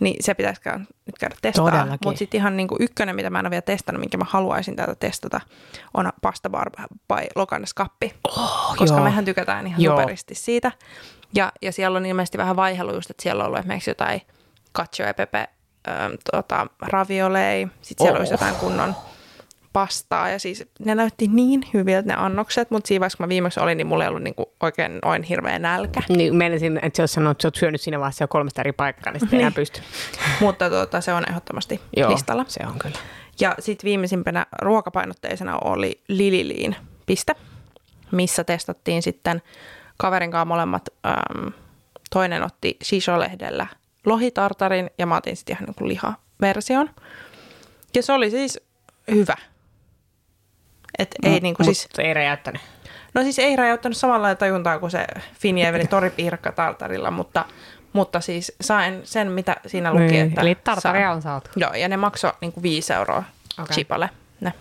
niin 0.00 0.16
se 0.20 0.34
pitäisi 0.34 0.60
käydä, 0.60 0.78
nyt 0.78 1.18
käydä 1.20 1.36
testaa. 1.42 1.86
Mutta 2.04 2.18
sitten 2.18 2.38
ihan 2.38 2.56
niinku 2.56 2.76
ykkönen, 2.80 3.16
mitä 3.16 3.30
mä 3.30 3.38
en 3.38 3.46
ole 3.46 3.50
vielä 3.50 3.62
testannut, 3.62 4.00
minkä 4.00 4.18
mä 4.18 4.24
haluaisin 4.28 4.76
täältä 4.76 4.94
testata, 4.94 5.40
on 5.94 6.12
pasta 6.22 6.50
bar 6.50 6.70
by 7.08 7.26
Lokannes 7.34 7.74
Kappi. 7.74 8.14
Oh, 8.28 8.76
koska 8.76 8.96
joo. 8.96 9.04
mehän 9.04 9.24
tykätään 9.24 9.66
ihan 9.66 9.82
Joo. 9.82 9.96
superisti 9.96 10.34
siitä. 10.34 10.72
Ja, 11.34 11.52
ja 11.62 11.72
siellä 11.72 11.96
on 11.96 12.06
ilmeisesti 12.06 12.38
vähän 12.38 12.56
vaihelu 12.56 12.94
just, 12.94 13.10
että 13.10 13.22
siellä 13.22 13.42
on 13.42 13.46
ollut 13.46 13.58
esimerkiksi 13.58 13.90
jotain 13.90 14.22
cacio 14.82 15.06
e 15.06 15.12
pepe 15.12 15.48
ähm, 15.88 16.12
tota, 16.32 16.66
raviolei, 16.80 17.68
sitten 17.82 18.04
siellä 18.04 18.16
Oh. 18.16 18.20
olisi 18.20 18.34
jotain 18.34 18.54
kunnon 18.54 18.94
pastaa 19.72 20.28
ja 20.28 20.38
siis 20.38 20.64
ne 20.78 20.94
näytti 20.94 21.28
niin 21.28 21.60
hyviltä 21.74 22.08
ne 22.08 22.14
annokset, 22.14 22.70
mutta 22.70 22.88
siinä 22.88 23.00
vaiheessa 23.00 23.16
kun 23.16 23.24
mä 23.24 23.28
viimeksi 23.28 23.60
olin, 23.60 23.78
niin 23.78 23.86
mulla 23.86 24.04
ei 24.04 24.08
ollut 24.08 24.22
niinku 24.22 24.52
oikein 24.60 24.98
noin 25.04 25.22
hirveä 25.22 25.58
nälkä. 25.58 26.02
Niin, 26.08 26.36
menisin, 26.36 26.78
että 26.82 27.02
jos 27.02 27.12
sanoo, 27.12 27.30
että 27.30 27.42
sä 27.42 27.48
oot 27.48 27.54
syönyt 27.54 27.80
siinä 27.80 27.98
vaiheessa 28.00 28.24
jo 28.24 28.28
kolmesta 28.28 28.60
eri 28.62 28.72
paikkaa, 28.72 29.12
niin 29.12 29.20
sitten 29.20 29.36
ei 29.36 29.42
enää 29.42 29.52
pysty. 29.54 29.80
Mutta 30.40 30.70
tota, 30.70 31.00
se 31.00 31.12
on 31.12 31.24
ehdottomasti 31.30 31.80
Joo, 31.96 32.10
listalla. 32.10 32.44
se 32.48 32.60
on 32.66 32.78
kyllä. 32.78 32.98
Ja 33.40 33.54
sitten 33.58 33.88
viimeisimpänä 33.88 34.46
ruokapainotteisena 34.62 35.58
oli 35.64 36.00
Lililiin 36.08 36.76
piste, 37.06 37.34
missä 38.10 38.44
testattiin 38.44 39.02
sitten 39.02 39.42
kaverin 39.96 40.30
kanssa 40.30 40.44
molemmat. 40.44 40.88
Äm, 41.06 41.52
toinen 42.10 42.42
otti 42.42 42.76
shisho-lehdellä 42.84 43.66
lohitartarin 44.08 44.90
ja 44.98 45.06
mä 45.06 45.16
otin 45.16 45.36
sitten 45.36 45.56
ihan 45.56 45.74
niin 45.78 45.88
lihaversion. 45.88 46.90
Ja 47.94 48.02
se 48.02 48.12
oli 48.12 48.30
siis 48.30 48.60
hyvä. 49.10 49.34
Et 50.98 51.14
ei 51.22 51.40
niinku 51.40 51.62
Mut 51.64 51.76
siis, 51.76 51.88
ei 51.98 52.14
räjäyttänyt. 52.14 52.62
no 53.14 53.22
siis 53.22 53.38
ei 53.38 53.56
räjäyttänyt 53.56 53.98
samalla 53.98 54.22
lailla 54.22 54.36
tajuntaa 54.38 54.78
kuin 54.78 54.90
se 54.90 55.06
Finjeveli 55.34 55.86
toripiirakka 55.86 56.52
tartarilla, 56.52 57.10
mutta, 57.10 57.44
mutta 57.92 58.20
siis 58.20 58.52
sain 58.60 59.00
sen, 59.04 59.32
mitä 59.32 59.56
siinä 59.66 59.92
luki. 59.92 60.04
Niin, 60.04 60.26
että 60.28 60.40
Eli 60.40 60.54
tartaria 60.54 61.06
saa- 61.06 61.12
on 61.14 61.22
saatu. 61.22 61.50
Joo, 61.56 61.72
ja 61.74 61.88
ne 61.88 61.96
maksoi 61.96 62.32
niinku 62.40 62.62
5 62.62 62.92
euroa 62.92 63.24
okay. 63.58 63.74
Chipalle. 63.74 64.10
Ne. 64.40 64.52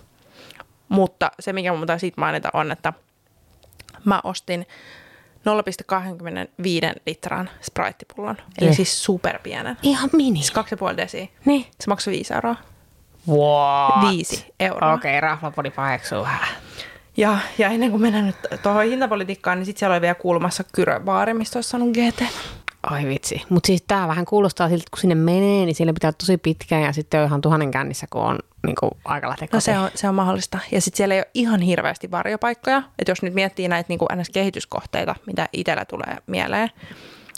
Mutta 0.90 1.32
se, 1.40 1.54
mikä 1.54 1.72
mun 1.72 1.82
pitää 1.82 1.98
siitä 1.98 2.22
mainita, 2.22 2.50
on, 2.54 2.72
että 2.72 2.94
mä 4.06 4.22
ostin 4.24 4.66
0,25 5.46 7.02
litran 7.06 7.50
spritepullon. 7.62 8.38
Eli 8.62 8.70
Eh. 8.70 8.76
siis 8.76 9.04
superpienen. 9.04 9.78
Ihan 9.82 10.10
mini. 10.14 10.40
Siis 10.40 10.52
2,5 10.92 10.98
desiä. 10.98 11.28
Niin. 11.46 11.66
Se 11.82 11.88
maksoi 11.90 12.14
5 12.14 12.34
euroa. 12.34 12.56
What? 13.30 14.10
Viisi 14.12 14.46
euroa. 14.60 14.94
Okei, 14.94 15.12
okay, 15.12 15.22
raflapodi 15.22 15.70
paheksuu 15.70 16.22
vähän. 16.22 16.48
Ja, 17.18 17.38
ja 17.58 17.68
ennen 17.70 17.92
kuin 17.92 18.02
mennään 18.02 18.26
nyt 18.26 18.36
tuohon 18.64 18.84
hintapolitiikkaan, 18.86 19.58
niin 19.58 19.66
sitten 19.66 19.80
siellä 19.80 19.94
oli 19.94 20.02
vielä 20.02 20.16
kuulumassa 20.16 20.64
Kyröbaari, 20.76 21.34
mistä 21.34 21.58
olisi 21.58 21.70
saanut 21.70 21.90
GT. 21.94 22.24
Ai 22.90 23.08
vitsi. 23.08 23.42
Mutta 23.50 23.68
siis 23.68 23.84
tämä 23.88 24.08
vähän 24.08 24.26
kuulostaa 24.26 24.70
siltä, 24.70 24.82
että 24.82 24.92
kun 24.92 25.00
sinne 25.00 25.16
menee, 25.16 25.66
niin 25.66 25.76
siellä 25.76 25.94
pitää 25.94 26.12
tosi 26.12 26.38
pitkään 26.38 26.82
ja 26.82 26.94
sitten 26.94 27.20
on 27.20 27.26
ihan 27.26 27.42
tuhannen 27.42 27.72
kännissä, 27.72 28.08
kun 28.10 28.22
on 28.22 28.40
niin 28.66 28.76
kuin, 28.80 28.92
aika 29.06 29.30
lähteä 29.30 29.48
No 29.54 29.60
se 29.60 29.78
on, 29.78 29.90
se 29.96 30.10
on 30.10 30.16
mahdollista. 30.16 30.60
Ja 30.72 30.82
sitten 30.82 30.98
siellä 30.98 31.16
ei 31.16 31.20
ole 31.20 31.30
ihan 31.34 31.62
hirveästi 31.62 32.12
varjopaikkoja. 32.12 32.84
Että 33.00 33.12
jos 33.12 33.22
nyt 33.22 33.34
miettii 33.34 33.68
näitä 33.68 33.88
niin 33.90 34.00
kuin 34.00 34.10
NS-kehityskohteita, 34.16 35.16
mitä 35.26 35.50
itsellä 35.54 35.86
tulee 35.86 36.18
mieleen, 36.28 36.70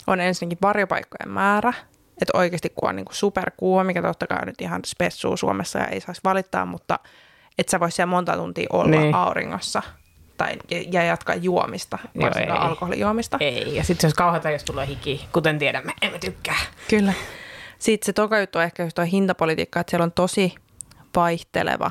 on 0.06 0.20
ensinnäkin 0.20 0.58
varjopaikkojen 0.62 1.34
määrä. 1.34 1.72
Että 2.22 2.38
oikeasti 2.38 2.72
kun 2.74 2.88
on 2.88 2.96
niin 2.96 3.06
kuin 3.06 3.16
superkuuma, 3.16 3.84
mikä 3.84 4.02
totta 4.02 4.26
kai 4.26 4.38
on 4.40 4.46
nyt 4.46 4.60
ihan 4.60 4.80
spessuu 4.86 5.36
Suomessa 5.36 5.78
ja 5.78 5.86
ei 5.86 6.00
saisi 6.00 6.20
valittaa, 6.24 6.66
mutta 6.66 6.98
että 7.58 7.70
sä 7.70 7.80
vois 7.80 7.96
siellä 7.96 8.10
monta 8.10 8.36
tuntia 8.36 8.66
olla 8.72 8.90
niin. 8.90 9.14
auringossa 9.14 9.82
tai, 10.40 10.56
ja, 10.70 10.84
ja 10.90 11.02
jatkaa 11.02 11.34
juomista, 11.34 11.98
Joo, 12.14 12.24
varsinkaan 12.24 12.62
ei. 12.62 12.68
alkoholijuomista. 12.68 13.36
Ei, 13.40 13.76
ja 13.76 13.84
sitten 13.84 14.00
se 14.00 14.06
olisi 14.06 14.16
kauheata, 14.16 14.50
jos 14.50 14.64
tulee 14.64 14.86
hiki, 14.86 15.28
kuten 15.32 15.58
tiedämme, 15.58 15.92
emme 16.02 16.18
tykkää. 16.18 16.56
Kyllä. 16.88 17.12
Sitten 17.78 18.06
se 18.06 18.12
toka 18.12 18.38
juttu 18.38 18.58
on 18.58 18.64
ehkä 18.64 18.82
just 18.82 18.94
tuo 18.94 19.04
hintapolitiikka, 19.04 19.80
että 19.80 19.90
siellä 19.90 20.04
on 20.04 20.12
tosi 20.12 20.54
vaihteleva 21.16 21.90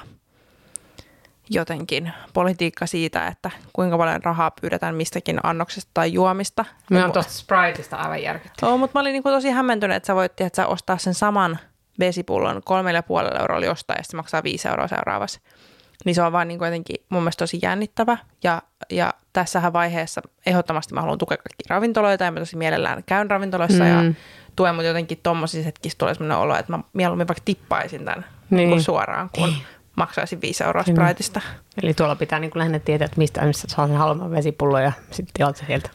jotenkin 1.50 2.14
politiikka 2.34 2.86
siitä, 2.86 3.28
että 3.28 3.52
kuinka 3.74 3.98
paljon 3.98 4.24
rahaa 4.24 4.52
pyydetään 4.62 4.96
mistäkin 4.96 5.40
annoksesta 5.44 5.92
tai 5.94 6.14
juomista. 6.14 6.66
Me 6.90 7.04
on 7.04 7.12
tuosta 7.12 7.34
Spriteista 7.34 7.96
aivan 7.96 8.22
järkytty. 8.22 8.66
Joo, 8.66 8.78
mutta 8.78 8.98
mä 8.98 9.02
olin 9.02 9.14
niinku 9.14 9.30
tosi 9.30 9.50
hämmentynyt, 9.50 9.98
että 9.98 10.08
sä 10.08 10.16
voit 10.16 10.42
että 10.42 10.56
sä 10.56 10.68
ostaa 10.68 10.98
sen 10.98 11.14
saman 11.14 11.60
vesipullon 12.00 12.62
kolmella 12.66 12.98
ja 12.98 13.04
puolella 13.04 13.40
eurolla 13.40 13.66
jostain 13.66 13.98
ja 14.00 14.04
se 14.04 14.18
maksaa 14.18 14.44
viisi 14.44 14.68
euroa 14.68 14.88
seuraavassa. 14.88 15.40
Niin 16.06 16.16
se 16.16 16.22
on 16.22 16.32
vaan 16.32 16.48
niinku 16.48 16.66
jotenkin 16.66 16.96
mun 17.10 17.24
mielestä 17.24 17.42
tosi 17.44 17.60
jännittävä. 17.62 18.18
Ja, 18.44 18.62
ja 18.90 19.14
tässähän 19.34 19.74
vaiheessa 19.74 20.22
ehdottomasti 20.46 20.94
mä 20.94 21.02
haluan 21.02 21.18
tukea 21.18 21.38
kaikki 21.38 21.64
ravintoloita 21.70 22.24
ja 22.24 22.32
mä 22.32 22.40
tosi 22.40 22.56
mielellään 22.56 23.04
käyn 23.06 23.30
ravintoloissa 23.32 23.84
mm. 23.84 23.90
ja 23.90 24.14
tuen, 24.56 24.76
mutta 24.76 24.88
jotenkin 24.88 25.20
tommosissa 25.24 25.66
hetkissä 25.66 25.98
tulee 25.98 26.14
sellainen 26.14 26.38
olo, 26.38 26.56
että 26.56 26.74
mä 26.74 26.80
mieluummin 26.94 27.28
vaikka 27.28 27.44
tippaisin 27.46 28.06
tämän 28.06 28.26
Niin. 28.50 28.58
niin. 28.58 28.70
Niin 28.70 28.84
suoraan, 28.84 29.30
kun 29.36 29.54
maksaisin 29.96 30.42
viisi 30.42 30.64
euroa 30.64 30.84
Kyllä. 30.84 31.04
Spriteista. 31.04 31.42
Eli 31.84 31.94
tuolla 31.94 32.16
pitää 32.16 32.40
niin 32.40 32.52
lähinnä 32.56 32.80
tietää, 32.80 33.06
että 33.06 33.18
mistä, 33.18 33.46
mistä 33.46 33.68
saa 33.68 33.88
sen 33.88 33.98
halvan 33.98 34.32
vesipullon 34.32 34.84
ja 34.84 34.92
sitten 35.12 35.34
tilaat 35.34 35.56
se 35.56 35.66
sieltä. 35.66 35.90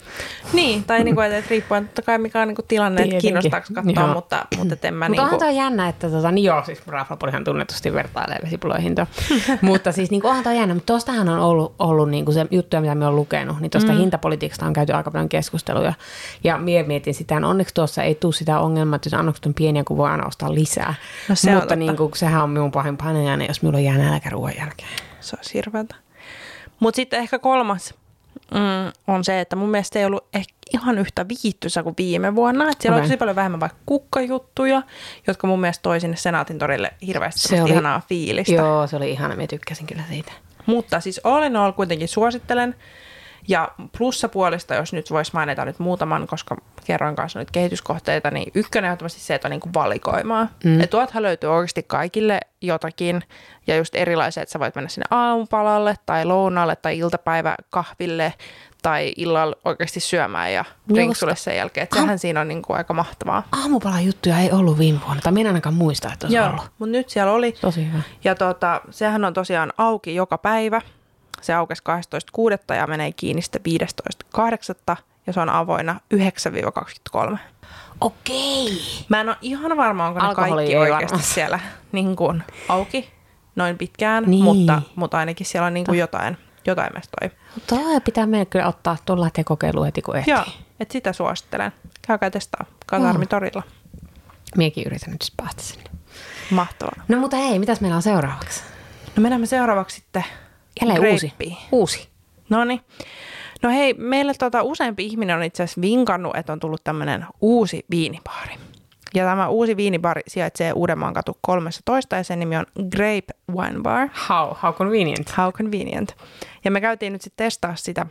Niin, 0.53 0.85
tai 0.85 1.05
niinku, 1.05 1.21
että, 1.21 1.39
että 1.39 1.51
riippuen 1.51 1.85
totta 1.85 2.03
kai 2.03 2.19
mikä 2.19 2.41
on 2.41 2.49
niinku 2.49 2.63
tilanne, 2.63 3.03
että 3.03 3.19
kiinnostaako 3.19 3.67
katsoa, 3.75 4.05
Joo. 4.05 4.15
mutta, 4.15 4.47
mutta 4.59 4.89
en 4.89 4.95
mä 4.95 5.05
Mutta 5.05 5.11
niinku... 5.11 5.23
onhan 5.23 5.39
tämä 5.39 5.51
jännä, 5.51 5.89
että 5.89 6.11
tota, 6.11 6.31
niin 6.31 6.45
joo, 6.45 6.65
siis 6.65 6.87
Raflapodihan 6.87 7.45
tunnetusti 7.45 7.93
vertailee 7.93 8.39
vesipullojen 8.45 8.83
hintoja. 8.83 9.07
mutta 9.61 9.93
siis 9.93 10.11
niin 10.11 10.27
onhan 10.27 10.45
tämä 10.45 10.57
jännä, 10.57 10.75
mutta 10.75 10.87
tuostahan 10.87 11.29
on 11.29 11.39
ollut, 11.39 11.75
ollut 11.79 12.11
niin 12.11 12.25
kuin 12.25 12.35
se 12.35 12.47
juttuja, 12.51 12.81
mitä 12.81 12.95
me 12.95 13.07
on 13.07 13.17
lukenut, 13.17 13.61
niin 13.61 13.71
tuosta 13.71 13.93
mm. 13.93 13.99
hintapolitiikasta 13.99 14.67
on 14.67 14.73
käyty 14.73 14.93
aika 14.93 15.11
paljon 15.11 15.29
keskusteluja. 15.29 15.93
Ja 16.45 16.59
mie 16.59 16.83
mietin 16.83 17.15
sitä, 17.15 17.37
että 17.37 17.49
onneksi 17.49 17.75
tuossa 17.75 18.03
ei 18.03 18.15
tule 18.15 18.33
sitä 18.33 18.61
ongelmaa, 18.61 18.97
että 18.97 19.07
jos 19.07 19.15
annokset 19.15 19.47
on 19.47 19.55
pieniä, 19.55 19.85
kun 19.85 19.97
voi 19.97 20.11
aina 20.11 20.27
ostaa 20.27 20.55
lisää. 20.55 20.95
No 21.29 21.35
se 21.35 21.55
mutta 21.55 21.77
niin 21.77 21.97
kuin, 21.97 22.13
sehän 22.15 22.43
on 22.43 22.51
minun 22.51 22.73
pahin 22.73 22.97
painajainen, 22.97 23.49
jos 23.49 23.63
minulla 23.63 23.81
jää 23.81 23.99
nälkä 23.99 24.31
ruoan 24.31 24.53
jälkeen. 24.59 25.14
Se 25.25 25.37
olisi 25.37 25.55
hirveätä. 25.55 25.95
Mutta 26.81 26.97
sitten 26.97 27.21
ehkä 27.21 27.39
kolmas 27.39 27.95
mm, 28.55 28.93
on 29.07 29.25
se, 29.25 29.41
että 29.41 29.57
mun 29.57 29.69
mielestä 29.69 29.99
ei 29.99 30.05
ollut 30.05 30.27
ehkä 30.35 30.55
ihan 30.75 30.99
yhtä 30.99 31.27
viihtyisä 31.29 31.83
kuin 31.83 31.95
viime 31.99 32.35
vuonna. 32.35 32.71
Et 32.71 32.81
siellä 32.81 32.95
okay. 32.97 33.03
Oli 33.03 33.09
tosi 33.09 33.17
paljon 33.17 33.37
vähemmän 33.37 33.61
vaikka 33.61 33.79
kukkajuttuja, 33.87 34.83
jotka 35.27 35.47
mun 35.47 35.61
mielestä 35.61 35.83
toi 35.83 36.01
sinne 36.01 36.17
Senaatin 36.17 36.59
torille 36.59 36.95
hirveästi 37.07 37.41
Se 37.49 37.63
oli- 37.63 37.71
ihanaa 37.71 38.03
fiilistä. 38.09 38.55
Joo, 38.55 38.87
se 38.87 38.97
oli 38.97 39.11
ihana, 39.11 39.37
minä 39.37 39.47
tykkäsin 39.47 39.87
kyllä 39.87 40.03
siitä. 40.09 40.33
Mutta 40.67 41.01
siis 41.01 41.21
in 41.47 41.57
all 41.57 41.73
kuitenkin 41.73 42.09
suosittelen. 42.09 42.75
Ja 43.49 43.69
plussapuolista, 43.99 44.75
jos 44.75 44.93
nyt 44.93 45.11
voisi 45.11 45.31
mainita 45.35 45.65
nyt 45.65 45.79
muutaman, 45.79 46.27
koska 46.27 46.57
kerroin 46.85 47.17
kanssa 47.17 47.39
nyt 47.39 47.51
kehityskohteita, 47.51 48.31
niin 48.31 48.53
ykkönen 48.55 48.99
on 49.03 49.11
se, 49.11 49.35
että 49.35 49.49
on 49.49 49.51
niinku 49.51 49.69
valikoimaa. 49.75 50.49
Mm. 50.65 50.81
Et 50.81 50.91
tuothan 50.91 51.23
löytyy 51.23 51.51
oikeasti 51.51 51.83
kaikille 51.83 52.41
jotakin, 52.61 53.23
ja 53.67 53.77
just 53.77 53.95
erilaisia, 53.95 54.43
että 54.43 54.53
sä 54.53 54.59
voit 54.59 54.75
mennä 54.75 54.89
sinne 54.89 55.07
aamupalalle, 55.11 55.95
tai 56.07 56.25
lounaalle, 56.25 56.77
tai 56.77 56.99
iltapäiväkahville, 56.99 58.35
tai 58.83 59.13
illalla 59.17 59.57
oikeasti 59.65 60.01
syömään 60.01 60.53
ja 60.53 60.65
drinksulle 60.95 61.37
sen 61.37 61.57
jälkeen. 61.57 61.85
Et 61.85 61.93
sehän 61.93 62.19
siinä 62.19 62.41
on 62.41 62.49
niinku 62.49 62.73
aika 62.73 62.95
mahtavaa. 62.95 63.43
Aamupalan 63.53 64.07
juttuja 64.07 64.39
ei 64.39 64.53
ollut 64.53 64.79
viime 64.79 65.01
vuonna, 65.05 65.23
tai 65.23 65.33
minä 65.33 65.49
ainakaan 65.49 65.75
muista, 65.75 66.13
että 66.13 66.27
olisi 66.27 66.37
Joo, 66.37 66.49
ollut. 66.49 66.71
mutta 66.79 66.93
nyt 66.93 67.09
siellä 67.09 67.33
oli 67.33 67.53
Tosi 67.53 67.87
hyvä. 67.87 68.03
Ja 68.25 68.35
tota, 68.35 68.81
sehän 68.91 69.25
on 69.25 69.35
tosiaan 69.35 69.73
auki 69.79 70.15
joka 70.15 70.39
päivä. 70.39 70.81
Se 71.45 71.55
aukesi 71.55 71.83
12.6. 72.71 72.75
ja 72.77 72.87
menee 72.87 73.13
kiinni 73.13 73.43
sitten 73.43 73.63
15.8. 74.39 74.97
Ja 75.27 75.33
se 75.33 75.41
on 75.41 75.49
avoinna 75.49 76.01
9-23. 77.35 77.39
Okei. 78.01 78.79
Mä 79.09 79.21
en 79.21 79.29
ole 79.29 79.37
ihan 79.41 79.77
varma, 79.77 80.07
onko 80.07 80.21
ne 80.21 80.27
Alkoholi 80.27 80.51
kaikki 80.55 80.73
ei 80.73 80.79
oikeasti 80.81 81.23
siellä 81.23 81.61
niin 81.93 82.17
kuin 82.17 82.43
auki 82.69 83.11
noin 83.57 83.79
pitkään, 83.79 84.25
Niin. 84.27 84.45
mutta, 84.45 84.83
mutta 84.97 85.19
ainakin 85.19 85.47
siellä 85.47 85.67
on 85.67 85.75
niin 85.75 85.87
kuin 85.87 85.99
jotain, 85.99 86.39
jotain 86.67 86.91
mestoja. 86.95 87.31
Toi 87.67 88.01
pitää 88.01 88.27
meidän 88.27 88.47
kyllä 88.47 88.67
ottaa, 88.69 88.97
tulla 89.05 89.23
lähteä 89.23 89.45
kokeiluun 89.45 89.87
heti 89.87 90.03
kun 90.03 90.17
ehtii. 90.17 90.35
Joo, 90.35 90.45
että 90.81 90.93
sitä 90.93 91.13
suosittelen. 91.13 91.73
Käykää 92.07 92.31
testaa 92.31 92.65
Kasarmitorilla. 92.87 93.63
Miekin 94.57 94.85
yritän 94.87 95.11
nyt 95.13 95.33
päästä 95.37 95.63
sinne. 95.63 95.91
Mahtavaa. 96.51 97.05
No 97.09 97.19
mutta 97.19 97.37
hei, 97.37 97.59
mitäs 97.59 97.81
meillä 97.81 97.97
on 97.97 98.03
seuraavaksi? 98.03 98.63
No 99.17 99.21
mennään 99.23 99.47
seuraavaksi 99.47 99.97
sitten 99.97 100.25
Jälleen 100.81 101.13
uusi. 101.13 101.33
Uusi. 101.73 102.09
No 102.51 102.65
niin. 102.65 102.81
No 103.63 103.71
hei, 103.71 103.95
meille 103.95 104.35
tota, 104.35 104.63
useampi 104.63 105.07
ihminen 105.07 105.37
on 105.37 105.43
itse 105.43 105.63
asiassa 105.63 105.81
vinkannut, 105.81 106.37
että 106.37 106.53
on 106.53 106.61
tullut 106.61 106.85
tämmöinen 106.85 107.27
uusi 107.41 107.85
viinibaari. 107.91 108.55
Ja 109.15 109.25
tämä 109.25 109.49
uusi 109.49 109.77
viinibaari 109.77 110.23
sijaitsee 110.29 110.73
Uudenmaan 110.73 111.15
katu 111.15 111.39
13 111.41 112.17
ja 112.17 112.25
sen 112.25 112.39
nimi 112.39 112.57
on 112.57 112.67
Grape 112.91 113.57
Wine 113.57 113.81
Bar. 113.83 114.09
How, 114.29 114.55
how 114.63 114.75
convenient. 114.75 115.37
How 115.39 115.53
convenient. 115.53 116.17
Ja 116.65 116.71
me 116.71 116.81
käytiin 116.81 117.13
nyt 117.13 117.23
sitten 117.23 117.45
testaa 117.45 117.77
sitä 117.77 118.07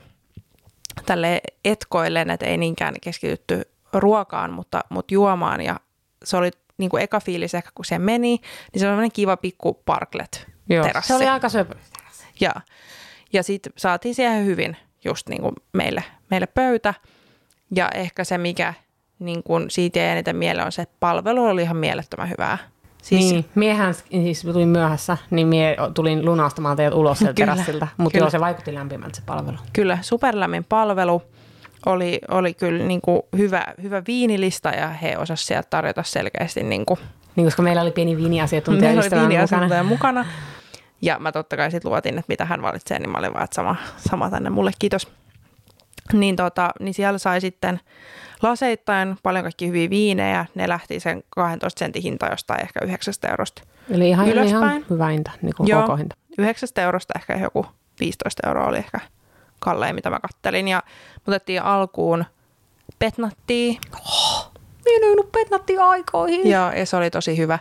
tälle 1.06 1.42
etkoilleen, 1.66 2.30
että 2.30 2.46
ei 2.46 2.58
niinkään 2.58 2.94
keskitytty 3.02 3.62
ruokaan, 3.94 4.54
mutta, 4.54 4.82
mutta 4.90 5.14
juomaan. 5.14 5.62
Ja 5.62 5.80
se 6.24 6.38
oli 6.38 6.52
niin 6.78 6.90
kuin 6.90 7.04
eka 7.04 7.20
fiilis 7.20 7.54
ehkä, 7.54 7.70
kun 7.76 7.86
se 7.86 8.00
meni, 8.00 8.42
niin 8.74 8.80
se 8.80 8.92
oli 8.92 9.10
kiva 9.10 9.38
pikku 9.38 9.74
parklet 9.86 10.48
Joo, 10.70 10.86
terassi. 10.86 11.08
se 11.08 11.16
oli 11.16 11.28
aika 11.28 11.50
söpö. 11.50 11.76
Ja, 12.40 12.54
ja 13.34 13.44
sitten 13.44 13.74
saatiin 13.78 14.16
siihen 14.16 14.46
hyvin 14.46 14.78
just 15.06 15.30
niin 15.30 15.42
kuin 15.42 15.56
meille, 15.74 16.04
meille 16.32 16.48
pöytä. 16.48 16.94
Ja 17.76 17.90
ehkä 17.96 18.24
se, 18.24 18.38
mikä 18.38 18.74
niin 19.20 19.44
kuin 19.44 19.70
siitä 19.70 20.00
jäi 20.00 20.08
eniten 20.10 20.36
mieleen, 20.36 20.66
on 20.66 20.72
se, 20.72 20.82
että 20.82 20.96
palvelu 21.00 21.46
oli 21.46 21.62
ihan 21.62 21.78
mielettömän 21.78 22.30
hyvää. 22.30 22.58
Siis 23.02 23.32
Niin, 23.32 23.46
miehän 23.56 23.94
siis 23.94 24.42
tulin 24.42 24.68
myöhässä, 24.68 25.18
niin 25.32 25.48
mie 25.48 25.78
tulin 25.94 26.26
lunastamaan 26.26 26.78
teidät 26.78 26.94
ulos 26.94 27.20
sieltä 27.20 27.34
Kyllä, 27.42 27.54
terassilta. 27.54 27.88
Mutta 27.98 28.12
kyllä. 28.12 28.24
joo, 28.24 28.30
se 28.30 28.40
vaikutti 28.40 28.74
lämpimältä 28.74 29.16
se 29.16 29.22
palvelu. 29.26 29.58
kyllä 29.74 29.98
superlämmin 30.02 30.64
palvelu. 30.64 31.22
Oli, 31.86 32.20
oli 32.32 32.54
kyllä 32.54 32.84
niin 32.86 33.02
kuin 33.02 33.22
hyvä, 33.38 33.66
hyvä 33.84 34.02
viinilista 34.08 34.70
ja 34.70 34.90
he 34.90 35.18
osasivat 35.18 35.48
sieltä 35.48 35.68
tarjota 35.70 36.04
selkeästi 36.04 36.64
niin 36.64 36.86
kuin 36.86 37.00
Niin, 37.36 37.46
koska 37.48 37.62
meillä 37.62 37.82
oli 37.82 37.92
pieni 37.92 38.18
viiniasiantuntija 38.18 38.88
Meillä 38.88 39.00
oli 39.00 39.06
ystävä 39.06 39.20
mukana. 39.22 39.30
viiniasiantuntija 39.30 39.84
mukana. 39.84 40.26
Ja 41.04 41.20
mä 41.20 41.32
totta 41.32 41.58
kai 41.58 41.72
sitten 41.72 41.92
luotin, 41.92 42.14
että 42.20 42.26
mitä 42.28 42.46
hän 42.46 42.62
valitsee, 42.62 43.00
niin 43.00 43.10
mä 43.10 43.18
olin 43.18 43.34
vaan, 43.34 43.44
että 43.44 43.56
sama, 43.56 43.76
sama 43.98 44.30
tänne 44.30 44.50
mulle, 44.50 44.72
kiitos. 44.80 45.08
Niin, 46.14 46.36
tota, 46.36 46.70
niin 46.80 46.94
siellä 46.94 47.18
sai 47.18 47.42
sitten 47.42 47.80
laseittain 48.42 49.18
paljon 49.24 49.44
kaikki 49.44 49.68
hyviä 49.68 49.90
viinejä. 49.90 50.46
Ne 50.56 50.68
lähti 50.70 51.00
sen 51.00 51.24
12 51.30 51.80
sentin 51.80 52.04
hinta 52.04 52.28
jostain 52.28 52.62
ehkä 52.62 52.80
9 52.84 53.14
eurosta. 53.30 53.62
Eli 53.90 54.10
ihan, 54.10 54.30
Ylöspäin. 54.30 54.64
ihan 54.64 54.86
hyvä 54.90 55.08
hinta, 55.08 55.32
niin 55.42 55.54
kuin 55.58 55.70
Joo. 55.70 55.82
koko 55.82 55.96
hinta. 55.96 56.16
9 56.38 56.70
eurosta 56.78 57.14
ehkä 57.20 57.38
joku 57.38 57.66
15 58.00 58.48
euroa 58.48 58.68
oli 58.68 58.78
ehkä 58.78 59.00
kallein, 59.60 59.96
mitä 59.96 60.10
mä 60.10 60.20
kattelin. 60.20 60.68
Ja 60.68 60.84
otettiin 61.28 61.62
alkuun 61.64 62.26
petnattia 63.00 63.74
Minä 64.86 65.08
en 65.08 65.28
petnatti 65.32 65.78
aikoihin. 65.78 66.50
ja, 66.50 66.74
ja 66.76 66.86
se 66.86 66.98
oli 66.98 67.10
tosi 67.10 67.38
hyvä. 67.38 67.60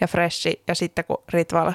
Ja 0.00 0.06
freshi. 0.06 0.62
Ja 0.68 0.74
sitten 0.74 1.04
kun 1.04 1.22
Ritval 1.28 1.72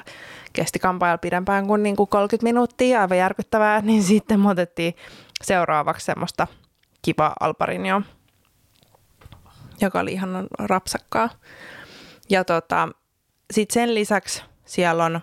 kesti 0.52 0.78
kampaajalla 0.78 1.18
pidempään 1.18 1.66
kuin, 1.66 1.82
niin 1.82 1.96
kuin 1.96 2.08
30 2.08 2.44
minuuttia, 2.44 3.00
aivan 3.00 3.18
järkyttävää, 3.18 3.80
niin 3.82 4.02
sitten 4.02 4.40
me 4.40 4.50
otettiin 4.50 4.94
seuraavaksi 5.42 6.06
semmoista 6.06 6.46
kiva 7.02 7.32
alparinioa, 7.40 8.02
joka 9.80 10.00
oli 10.00 10.12
ihan 10.12 10.48
rapsakkaa. 10.58 11.30
Ja 12.30 12.44
tota, 12.44 12.88
sitten 13.50 13.74
sen 13.74 13.94
lisäksi 13.94 14.42
siellä 14.64 15.04
on 15.04 15.20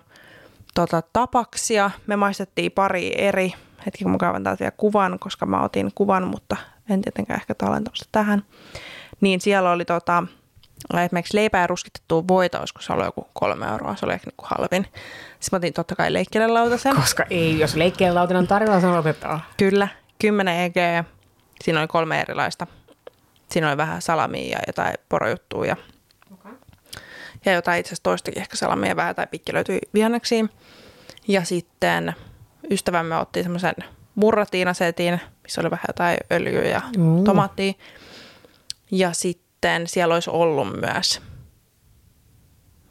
tota, 0.74 1.02
tapaksia. 1.12 1.90
Me 2.06 2.16
maistettiin 2.16 2.72
pari 2.72 3.12
eri. 3.18 3.52
Hetki, 3.86 4.04
kun 4.04 4.12
mä 4.12 4.18
kaivan 4.18 4.44
täältä 4.44 4.60
vielä 4.60 4.74
kuvan, 4.76 5.18
koska 5.18 5.46
mä 5.46 5.62
otin 5.62 5.90
kuvan, 5.94 6.26
mutta 6.26 6.56
en 6.90 7.02
tietenkään 7.02 7.40
ehkä 7.40 7.54
tallentamassa 7.54 8.08
tähän. 8.12 8.44
Niin 9.20 9.40
siellä 9.40 9.70
oli 9.70 9.84
tota, 9.84 10.24
esimerkiksi 10.94 11.36
leipää 11.36 11.60
ja 11.60 11.66
ruskitettua 11.66 12.24
voita, 12.28 12.58
olisiko 12.58 12.80
se 12.80 12.92
ollut 12.92 13.06
joku 13.06 13.28
kolme 13.32 13.66
euroa, 13.66 13.96
se 13.96 14.06
oli 14.06 14.12
ehkä 14.12 14.30
niin 14.30 14.48
halvin. 14.58 14.84
Sitten 15.40 15.48
mä 15.52 15.56
otin 15.56 15.72
totta 15.72 15.96
kai 15.96 16.12
leikkelelautasen. 16.12 16.96
Koska 16.96 17.24
ei, 17.30 17.58
jos 17.58 17.74
leikkelelautanen 17.74 18.40
on 18.40 18.46
tarjolla, 18.46 18.80
se 18.80 18.86
otetaan. 18.86 19.40
Kyllä, 19.56 19.88
10 20.18 20.60
EG, 20.60 21.06
siinä 21.64 21.80
oli 21.80 21.88
kolme 21.88 22.20
erilaista. 22.20 22.66
Siinä 23.50 23.68
oli 23.68 23.76
vähän 23.76 24.02
salamia 24.02 24.48
ja 24.48 24.58
jotain 24.66 24.94
porojuttua 25.08 25.66
ja, 25.66 25.76
okay. 26.32 26.52
ja 27.44 27.52
jotain 27.52 27.80
itse 27.80 27.88
asiassa 27.88 28.02
toistakin 28.02 28.40
ehkä 28.40 28.56
salamia 28.56 28.96
vähän 28.96 29.14
tai 29.14 29.26
pikki 29.30 29.54
löytyi 29.54 29.78
vihanneksiin. 29.94 30.50
Ja 31.28 31.44
sitten 31.44 32.14
ystävämme 32.70 33.16
otti 33.16 33.42
semmoisen 33.42 33.74
murratiinasetin, 34.14 35.20
missä 35.42 35.60
oli 35.60 35.70
vähän 35.70 35.84
jotain 35.88 36.18
öljyä 36.32 36.62
ja 36.62 36.80
mm. 36.98 37.24
tomaattia. 37.24 37.72
Ja 38.90 39.12
sitten 39.12 39.45
siellä 39.86 40.14
olisi 40.14 40.30
ollut 40.30 40.80
myös, 40.80 41.22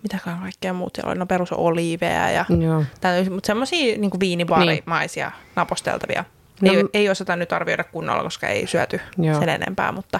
mitäkään 0.04 0.40
kaikkea 0.40 0.74
muut 0.74 0.96
siellä 0.96 1.12
oli, 1.12 1.20
no 1.20 1.26
perus 1.26 1.52
oliiveja 1.52 2.32
ja 2.32 2.46
täytyy, 3.02 3.34
mutta 3.34 3.48
semmoisia 3.48 3.98
niin 3.98 4.20
viinibaarimaisia 4.20 5.30
niin. 5.30 5.54
naposteltavia. 5.56 6.24
No, 6.62 6.74
ei, 6.74 6.84
ei 6.94 7.10
osata 7.10 7.36
nyt 7.36 7.54
arvioida 7.54 7.84
kunnolla, 7.84 8.24
koska 8.24 8.48
ei 8.48 8.68
syöty 8.68 9.00
Joo. 9.18 9.40
sen 9.40 9.50
enempää, 9.50 9.92
mutta 9.92 10.20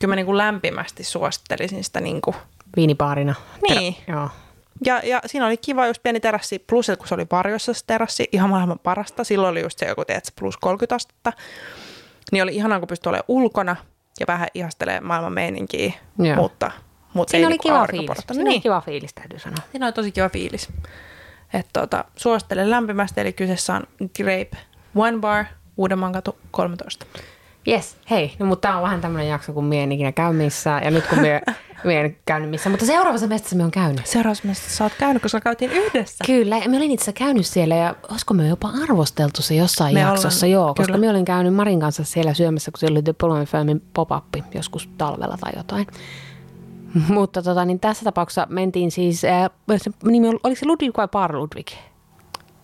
kyllä 0.00 0.12
mä 0.12 0.16
niin 0.16 0.26
kuin 0.26 0.38
lämpimästi 0.38 1.04
suosittelisin 1.04 1.84
sitä 1.84 2.00
niin 2.00 2.20
kuin, 2.20 2.36
Viinipaarina. 2.76 3.34
Niin. 3.68 3.94
Ter- 3.94 4.14
Joo. 4.14 4.28
Ja, 4.84 5.00
ja 5.04 5.20
siinä 5.26 5.46
oli 5.46 5.56
kiva 5.56 5.86
just 5.86 6.02
pieni 6.02 6.20
terassi, 6.20 6.58
plus 6.58 6.86
kun 6.98 7.08
se 7.08 7.14
oli 7.14 7.26
varjossa 7.32 7.74
se 7.74 7.80
terassi, 7.86 8.28
ihan 8.32 8.50
maailman 8.50 8.78
parasta. 8.78 9.24
Silloin 9.24 9.50
oli 9.50 9.62
just 9.62 9.78
se 9.78 9.86
joku, 9.86 10.04
teet, 10.04 10.32
plus 10.38 10.56
30 10.56 10.94
astetta. 10.94 11.32
Niin 12.32 12.42
oli 12.42 12.56
ihanaa, 12.56 12.78
kun 12.78 12.88
pystyi 12.88 13.10
olemaan 13.10 13.24
ulkona 13.28 13.76
ja 14.20 14.26
vähän 14.28 14.48
ihastelee 14.54 15.00
maailman 15.00 15.32
meininkiä, 15.32 15.92
Joo. 16.18 16.36
mutta, 16.36 16.70
mutta 17.14 17.30
Siinä 17.30 17.46
oli 17.46 17.52
niin 17.52 17.60
kiva 17.60 17.86
fiilis. 17.90 18.18
Siinä 18.18 18.44
niin. 18.44 18.48
oli 18.48 18.60
kiva 18.60 18.80
fiilis, 18.80 19.14
täytyy 19.14 19.38
sanoa. 19.38 19.56
Siinä 19.70 19.86
oli 19.86 19.92
tosi 19.92 20.12
kiva 20.12 20.28
fiilis. 20.28 20.68
Että 21.52 21.80
tota, 21.80 22.04
suosittelen 22.16 22.70
lämpimästi, 22.70 23.20
eli 23.20 23.32
kyseessä 23.32 23.74
on 23.74 23.82
Grape 24.16 24.56
One 24.94 25.18
Bar, 25.18 25.44
Uudenmaan 25.76 26.12
katu 26.12 26.38
13. 26.50 27.06
Yes, 27.68 27.96
hei, 28.10 28.32
no, 28.38 28.46
mutta 28.46 28.68
tämä 28.68 28.76
on 28.76 28.82
vähän 28.82 29.00
tämmöinen 29.00 29.28
jakso, 29.28 29.52
kun 29.52 29.64
mie 29.64 29.82
en 29.82 29.92
ikinä 29.92 30.12
käy 30.12 30.32
missään, 30.32 30.84
ja 30.84 30.90
nyt 30.90 31.06
kun 31.06 31.18
mie, 31.18 31.40
mie 31.84 32.00
en 32.00 32.16
käynyt 32.26 32.50
missään, 32.50 32.72
mutta 32.72 32.86
seuraavassa 32.86 33.26
mestassa 33.26 33.56
me 33.56 33.64
on 33.64 33.70
käynyt. 33.70 34.06
Seuraavassa 34.06 34.48
mestassa 34.48 34.76
sä 34.76 34.84
oot 34.84 34.92
käynyt, 34.98 35.22
koska 35.22 35.40
käytiin 35.40 35.70
yhdessä. 35.70 36.24
Kyllä, 36.26 36.60
me 36.68 36.76
olin 36.76 36.90
itse 36.90 37.12
käynyt 37.12 37.46
siellä, 37.46 37.74
ja 37.74 37.94
olisiko 38.10 38.34
me 38.34 38.48
jopa 38.48 38.70
arvosteltu 38.82 39.42
se 39.42 39.54
jossain 39.54 39.94
me 39.94 40.00
jaksossa, 40.00 40.46
ollaan, 40.46 40.52
joo, 40.52 40.74
koska 40.74 40.92
kyllä. 40.92 41.06
me 41.06 41.10
olin 41.10 41.24
käynyt 41.24 41.54
Marin 41.54 41.80
kanssa 41.80 42.04
siellä 42.04 42.34
syömässä, 42.34 42.70
kun 42.70 42.78
siellä 42.78 42.96
oli 42.96 43.02
The 43.02 43.12
Polon 43.12 43.46
Firmin 43.46 43.82
pop-up 43.94 44.24
joskus 44.54 44.88
talvella 44.98 45.36
tai 45.40 45.52
jotain. 45.56 45.86
Mutta 47.08 47.42
tota, 47.42 47.64
niin 47.64 47.80
tässä 47.80 48.04
tapauksessa 48.04 48.46
mentiin 48.50 48.90
siis, 48.90 49.24
äh, 49.24 49.50
se 49.76 49.90
nimi 50.04 50.28
oli, 50.28 50.38
oliko 50.44 50.58
se 50.58 50.66
Ludwig 50.66 50.96
vai 50.96 51.08
Par 51.08 51.36
Ludwig? 51.36 51.68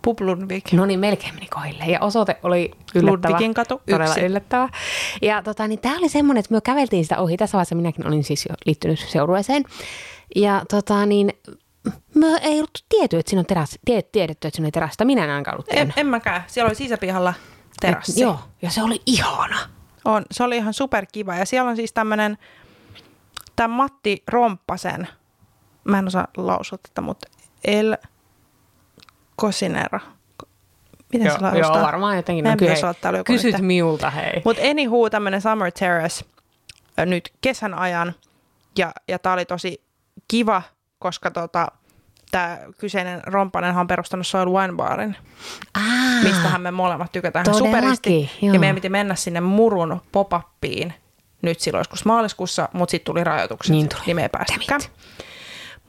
Pub 0.04 0.20
Ludwig. 0.20 0.72
No 0.72 0.86
niin, 0.86 1.00
melkein 1.00 1.34
meni 1.34 1.46
kohille. 1.46 1.84
Ja 1.84 2.00
osoite 2.00 2.36
oli 2.42 2.70
yllättävä. 2.94 3.32
Ludwigin 3.32 3.54
katu 3.54 3.82
Todella 3.90 4.14
yksi. 4.14 4.20
yllättävä. 4.20 4.68
Ja 5.22 5.42
tota, 5.42 5.68
niin 5.68 5.78
tämä 5.78 5.98
oli 5.98 6.08
semmoinen, 6.08 6.40
että 6.40 6.54
me 6.54 6.60
käveltiin 6.60 7.04
sitä 7.04 7.18
ohi. 7.18 7.36
Tässä 7.36 7.56
vaiheessa 7.56 7.74
minäkin 7.74 8.06
olin 8.06 8.24
siis 8.24 8.46
jo 8.48 8.54
liittynyt 8.66 8.98
seurueeseen. 8.98 9.64
Ja 10.36 10.62
tota, 10.70 11.06
niin 11.06 11.32
me 12.14 12.26
ei 12.42 12.54
ollut 12.54 12.84
tietty, 12.88 13.18
että 13.18 13.30
siinä 13.30 13.40
on 13.40 13.46
terassi, 13.46 13.78
tie, 13.84 14.02
tiedetty, 14.02 14.48
että 14.48 14.56
siinä 14.56 14.66
on 14.66 14.72
terasta. 14.72 15.04
Minä 15.04 15.24
en 15.24 15.30
ainakaan 15.30 15.54
ollut 15.54 15.66
en, 15.70 15.94
en 15.96 16.06
mäkään. 16.06 16.44
Siellä 16.46 16.68
oli 16.68 16.74
sisäpihalla 16.74 17.34
terassi. 17.80 18.12
Et, 18.12 18.18
joo, 18.18 18.38
ja 18.62 18.70
se 18.70 18.82
oli 18.82 19.02
ihana. 19.06 19.58
On, 20.04 20.22
se 20.30 20.44
oli 20.44 20.56
ihan 20.56 20.74
superkiva. 20.74 21.34
Ja 21.34 21.46
siellä 21.46 21.70
on 21.70 21.76
siis 21.76 21.92
tämmöinen, 21.92 22.38
tämä 23.56 23.76
Matti 23.76 24.22
Romppasen, 24.28 25.08
mä 25.84 25.98
en 25.98 26.06
osaa 26.06 26.28
lausua 26.36 26.78
tätä, 26.88 27.00
mutta 27.00 27.28
El 27.64 27.96
Cosinera. 29.40 30.00
Miten 31.12 31.26
joo, 31.26 31.36
se 31.36 31.42
laustaa? 31.42 31.76
Joo, 31.76 31.86
varmaan 31.86 32.16
jotenkin. 32.16 32.44
Meidän 32.44 32.58
pitäisi 32.58 32.86
ottaa 32.86 33.12
joku 33.12 33.24
Kysyt 33.32 33.60
miulta, 33.60 34.10
hei. 34.10 34.42
Mutta 34.44 34.62
anywho, 34.70 35.10
tämmöinen 35.10 35.40
Summer 35.40 35.72
Terrace 35.72 36.24
nyt 37.06 37.32
kesän 37.40 37.74
ajan. 37.74 38.14
Ja, 38.78 38.92
ja 39.08 39.18
tämä 39.18 39.32
oli 39.32 39.44
tosi 39.44 39.84
kiva, 40.28 40.62
koska 40.98 41.30
tota, 41.30 41.68
tämä 42.30 42.58
kyseinen 42.78 43.22
Rompanen 43.26 43.76
on 43.76 43.86
perustanut 43.86 44.26
Soil 44.26 44.50
Wine 44.50 44.72
Barin, 44.72 45.16
ah, 45.74 46.22
mistähän 46.22 46.60
me 46.60 46.70
molemmat 46.70 47.12
tykätään 47.12 47.54
superisti. 47.54 48.30
Ja 48.42 48.60
meidän 48.60 48.74
piti 48.74 48.88
mennä 48.88 49.14
sinne 49.14 49.40
Murun 49.40 50.00
pop 50.12 50.32
nyt 51.42 51.60
silloin 51.60 51.80
joskus 51.80 52.04
maaliskuussa, 52.04 52.68
mutta 52.72 52.90
sitten 52.90 53.12
tuli 53.12 53.24
rajoitukset, 53.24 53.72
niin, 53.72 53.88
tuli. 53.88 54.02
niin 54.06 54.16
me 54.16 54.22
ei. 54.22 54.28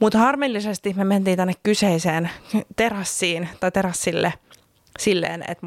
Mutta 0.00 0.18
harmillisesti 0.18 0.94
me 0.96 1.04
mentiin 1.04 1.36
tänne 1.36 1.52
kyseiseen 1.62 2.30
terassiin 2.76 3.48
tai 3.60 3.70
terassille 3.72 4.32
silleen, 4.98 5.44
että 5.48 5.66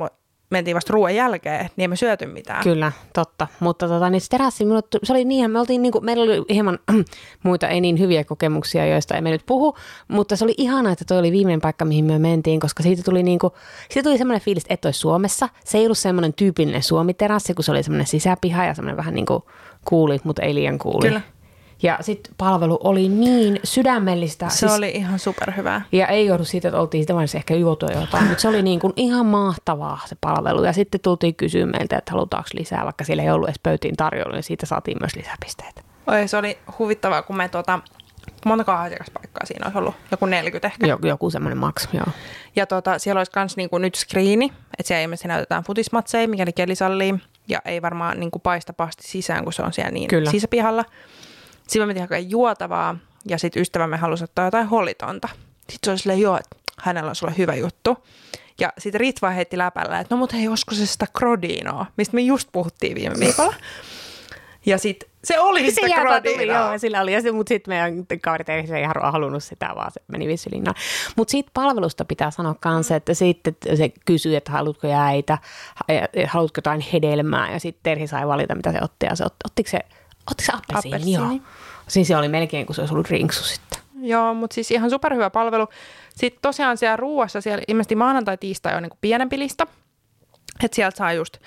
mentiin 0.49 0.75
vasta 0.75 0.93
ruoan 0.93 1.15
jälkeen, 1.15 1.69
niin 1.75 1.83
emme 1.83 1.95
syöty 1.95 2.25
mitään. 2.25 2.63
Kyllä, 2.63 2.91
totta. 3.13 3.47
Mutta 3.59 3.87
tota, 3.87 4.09
niin 4.09 4.21
se 4.21 4.29
terassi, 4.29 4.63
se 5.03 5.13
oli 5.13 5.25
niin, 5.25 5.51
me 5.51 5.59
oltiin, 5.59 5.81
niin 5.81 5.91
kuin, 5.91 6.05
meillä 6.05 6.23
oli 6.23 6.45
hieman 6.53 6.79
muita 7.43 7.67
ei 7.67 7.81
niin 7.81 7.99
hyviä 7.99 8.23
kokemuksia, 8.23 8.85
joista 8.85 9.15
emme 9.17 9.31
nyt 9.31 9.45
puhu, 9.45 9.75
mutta 10.07 10.35
se 10.35 10.43
oli 10.43 10.53
ihana, 10.57 10.91
että 10.91 11.05
toi 11.05 11.19
oli 11.19 11.31
viimeinen 11.31 11.61
paikka, 11.61 11.85
mihin 11.85 12.05
me 12.05 12.19
mentiin, 12.19 12.59
koska 12.59 12.83
siitä 12.83 13.03
tuli, 13.03 13.23
niin 13.23 13.39
kuin, 13.39 13.53
siitä 13.89 14.09
tuli 14.09 14.17
semmoinen 14.17 14.41
fiilis, 14.41 14.65
että 14.69 14.87
olisi 14.87 14.99
Suomessa. 14.99 15.49
Se 15.65 15.77
ei 15.77 15.85
ollut 15.85 15.97
semmoinen 15.97 16.33
tyypillinen 16.33 16.83
Suomi-terassi, 16.83 17.53
kun 17.53 17.63
se 17.63 17.71
oli 17.71 17.83
semmoinen 17.83 18.07
sisäpiha 18.07 18.65
ja 18.65 18.73
semmoinen 18.73 18.97
vähän 18.97 19.13
niin 19.13 19.25
kuin 19.25 19.43
kuuli, 19.85 20.19
mutta 20.23 20.41
ei 20.41 20.55
liian 20.55 20.79
kuuli. 20.79 21.07
Kyllä. 21.07 21.21
Ja 21.83 21.97
sitten 22.01 22.33
palvelu 22.37 22.79
oli 22.83 23.09
niin 23.09 23.59
sydämellistä. 23.63 24.49
Se 24.49 24.57
siis, 24.57 24.71
oli 24.71 24.89
ihan 24.89 25.19
superhyvää. 25.19 25.81
Ja 25.91 26.07
ei 26.07 26.25
joudu 26.25 26.43
siitä, 26.43 26.67
että 26.67 26.79
oltiin 26.79 27.03
sitä 27.03 27.13
vaiheessa 27.13 27.37
ehkä 27.37 27.53
juotua 27.53 27.89
jotain, 27.89 28.23
mutta 28.27 28.41
se 28.41 28.47
oli 28.47 28.61
niin 28.61 28.79
kuin 28.79 28.93
ihan 28.95 29.25
mahtavaa 29.25 29.99
se 30.05 30.15
palvelu. 30.21 30.63
Ja 30.63 30.73
sitten 30.73 31.01
tultiin 31.01 31.35
kysyä 31.35 31.65
meiltä, 31.65 31.97
että 31.97 32.11
halutaanko 32.11 32.49
lisää, 32.53 32.85
vaikka 32.85 33.03
siellä 33.03 33.23
ei 33.23 33.29
ollut 33.29 33.49
edes 33.49 33.59
pöytiin 33.63 33.95
tarjolla, 33.95 34.33
niin 34.33 34.43
siitä 34.43 34.65
saatiin 34.65 34.97
myös 35.01 35.15
lisäpisteitä. 35.15 35.81
Oi, 36.07 36.27
se 36.27 36.37
oli 36.37 36.57
huvittavaa, 36.79 37.21
kun 37.21 37.37
me 37.37 37.49
tuota, 37.49 37.79
montako 38.45 38.71
asiakaspaikkaa 38.71 39.45
siinä 39.45 39.65
olisi 39.65 39.77
ollut? 39.77 39.95
Joku 40.11 40.25
40 40.25 40.67
ehkä? 40.67 40.87
Joku, 40.87 41.07
joku 41.07 41.29
semmoinen 41.29 41.57
maks, 41.57 41.89
joo. 41.93 42.05
Ja 42.55 42.65
tuota, 42.65 42.99
siellä 42.99 43.19
olisi 43.19 43.31
myös 43.35 43.57
niinku 43.57 43.77
nyt 43.77 43.95
screeni, 43.95 44.45
että 44.45 44.87
siellä 44.87 45.03
ilmeisesti 45.03 45.27
näytetään 45.27 45.63
futismatseja, 45.63 46.27
mikäli 46.27 46.53
keli 46.53 46.75
sallii. 46.75 47.15
Ja 47.47 47.59
ei 47.65 47.81
varmaan 47.81 48.19
niinku 48.19 48.39
paista 48.39 48.73
pasti 48.73 49.03
sisään, 49.07 49.43
kun 49.43 49.53
se 49.53 49.61
on 49.61 49.73
siellä 49.73 49.91
niin 49.91 50.07
Kyllä. 50.07 50.31
sisäpihalla. 50.31 50.85
Sitten 51.69 51.88
me 51.88 51.99
hakea 51.99 52.19
juotavaa 52.19 52.95
ja 53.25 53.38
sitten 53.38 53.62
ystävämme 53.62 53.97
halusi 53.97 54.23
ottaa 54.23 54.45
jotain 54.45 54.67
holitonta. 54.67 55.29
Sitten 55.58 55.79
se 55.84 55.91
oli 55.91 55.97
silleen, 55.97 56.21
joo, 56.21 56.38
että 56.38 56.55
hänellä 56.82 57.10
on 57.10 57.15
sulle 57.15 57.34
hyvä 57.38 57.55
juttu. 57.55 57.97
Ja 58.60 58.73
sitten 58.77 58.99
Ritva 59.01 59.29
heitti 59.29 59.58
läpällä, 59.58 59.99
että 59.99 60.15
no 60.15 60.19
mutta 60.19 60.36
hei, 60.36 60.47
olisiko 60.47 60.75
se 60.75 60.86
sitä 60.86 61.05
Crodinoa, 61.17 61.86
mistä 61.97 62.15
me 62.15 62.21
just 62.21 62.49
puhuttiin 62.51 62.95
viime 62.95 63.15
viikolla. 63.19 63.55
Ja 64.65 64.77
sitten 64.77 65.10
se 65.23 65.39
oli 65.39 65.71
sitä 65.71 65.88
Crodinoa. 66.01 66.69
Joo, 66.69 66.77
sillä 66.77 67.01
oli. 67.01 67.13
Ja 67.13 67.21
se, 67.21 67.32
mutta 67.32 67.49
sitten 67.49 67.71
meidän 67.71 68.05
kaverit 68.21 68.49
ei, 68.49 68.65
ei 68.73 68.84
halunnut 69.01 69.43
sitä, 69.43 69.69
vaan 69.75 69.91
se 69.91 70.01
meni 70.08 70.27
vissiin 70.27 70.63
Mutta 71.15 71.32
siitä 71.32 71.51
palvelusta 71.53 72.05
pitää 72.05 72.32
sanoa 72.32 72.55
kanssa, 72.60 72.95
että 72.95 73.13
sitten 73.13 73.55
se 73.75 73.91
kysyi, 74.05 74.36
että 74.36 74.51
haluatko 74.51 74.88
jäitä, 74.88 75.38
haluatko 76.27 76.58
jotain 76.58 76.82
hedelmää. 76.93 77.51
Ja 77.51 77.60
sitten 77.60 77.84
Terhi 77.84 78.08
sai 78.08 78.27
valita, 78.27 78.55
mitä 78.55 78.71
se 78.71 78.77
otti. 78.82 79.05
Ja 79.05 79.15
se 79.15 79.25
otti, 79.25 79.38
ottiko 79.45 79.69
se 79.69 79.79
Ottiko 80.31 80.51
se 80.51 80.57
appelsiini? 80.57 80.95
appelsiini? 80.95 81.35
Joo. 81.35 81.45
Siis 81.87 82.07
se 82.07 82.17
oli 82.17 82.27
melkein 82.27 82.65
kuin 82.65 82.75
se 82.75 82.81
olisi 82.81 82.93
ollut 82.93 83.09
rinksu 83.09 83.43
sitten. 83.43 83.79
Joo, 84.01 84.33
mutta 84.33 84.53
siis 84.53 84.71
ihan 84.71 84.89
superhyvä 84.89 85.29
palvelu. 85.29 85.67
Sitten 86.15 86.41
tosiaan 86.41 86.77
siellä 86.77 86.97
ruuassa, 86.97 87.41
siellä 87.41 87.63
ilmeisesti 87.67 87.95
maanantai, 87.95 88.37
tiistai 88.37 88.75
on 88.75 88.83
niin 88.83 88.89
kuin 88.89 88.97
pienempi 89.01 89.39
lista. 89.39 89.67
Että 90.63 90.75
sieltä 90.75 90.97
saa 90.97 91.13
just 91.13 91.37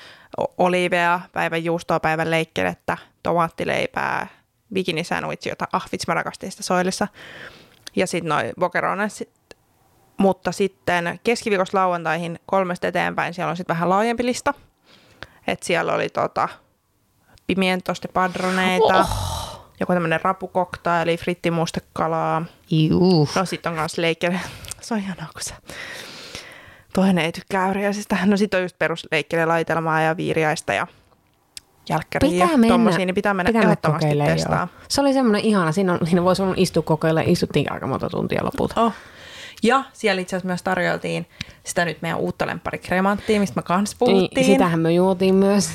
olivea, 0.59 1.21
päivän 1.33 1.65
juustoa, 1.65 2.01
päivän 2.01 2.31
leikkelettä, 2.31 2.99
tomaattileipää, 3.23 4.27
bikinisandwich, 4.75 5.49
jota 5.49 5.69
ah 5.73 5.89
vitsi 5.93 6.05
mä 6.09 6.15
rakastin 6.15 6.51
sitä 6.51 6.63
soilissa. 6.63 7.09
Ja 7.97 8.07
sitten 8.07 8.29
noin 8.29 8.53
vokerone. 8.61 9.09
Mutta 10.17 10.53
sitten 10.53 11.21
keskiviikosta 11.25 11.79
lauantaihin 11.79 12.39
kolmesta 12.47 12.87
eteenpäin 12.87 13.35
siellä 13.35 13.51
on 13.51 13.57
sitten 13.57 13.75
vähän 13.75 13.89
laajempi 13.89 14.25
lista. 14.25 14.55
Että 15.47 15.67
siellä 15.67 15.95
oli 15.95 16.09
tota, 16.09 16.49
pimientoste 17.55 18.09
padroneita, 18.09 19.01
oh. 19.01 19.67
joku 19.81 19.93
tämmöinen 19.93 20.21
rapukoktaili, 20.23 21.17
frittimustekalaa. 21.17 22.45
Juu. 22.71 23.29
No 23.37 23.45
sit 23.45 23.67
on 23.67 23.75
kans 23.75 23.99
leikkele. 23.99 24.41
Se 24.81 24.95
on 24.95 25.01
ihanaa, 25.01 25.29
kun 25.33 25.43
se 25.43 25.55
toinen 26.93 27.25
ei 27.25 27.33
tykkää 27.33 27.65
äyriäisistä. 27.65 28.19
No 28.25 28.37
sit 28.37 28.55
on 28.55 28.63
just 28.63 28.77
perusleikkele-laitelmaa 28.79 30.01
ja 30.01 30.17
viiriäistä 30.17 30.75
ja 30.75 30.87
jälkkäriä 31.89 32.45
ja 32.45 32.69
tommosia, 32.69 33.07
niin 33.07 33.15
pitää 33.15 33.35
mennä 33.35 33.49
pitää 33.49 33.63
ehdottomasti 33.63 34.19
testaa. 34.27 34.59
joo. 34.59 34.85
Se 34.89 35.01
oli 35.01 35.13
semmoinen 35.13 35.45
ihana, 35.45 35.73
siinä, 35.73 35.93
on, 35.93 35.99
siinä 36.05 36.25
voisi 36.25 36.43
olla 36.43 36.55
istua 36.57 36.83
kokeilla, 36.83 37.21
istuttiin 37.27 37.73
aika 37.73 37.87
monta 37.87 38.11
tuntia 38.11 38.45
lopulta. 38.45 38.81
Oh. 38.81 38.93
Ja 39.63 39.85
siellä 39.93 40.23
itse 40.23 40.37
asiassa 40.37 40.47
myös 40.47 40.63
tarjoltiin 40.63 41.27
sitä 41.65 41.85
nyt 41.85 42.03
meidän 42.03 42.19
uutta 42.19 42.47
lemparikremanttia, 42.47 43.41
mistä 43.41 43.57
me 43.57 43.63
kanssa 43.63 43.97
puhuttiin. 43.99 44.31
Niin, 44.35 44.47
sitähän 44.47 44.81
me 44.81 44.93
juotiin 44.93 45.35
myös. 45.35 45.71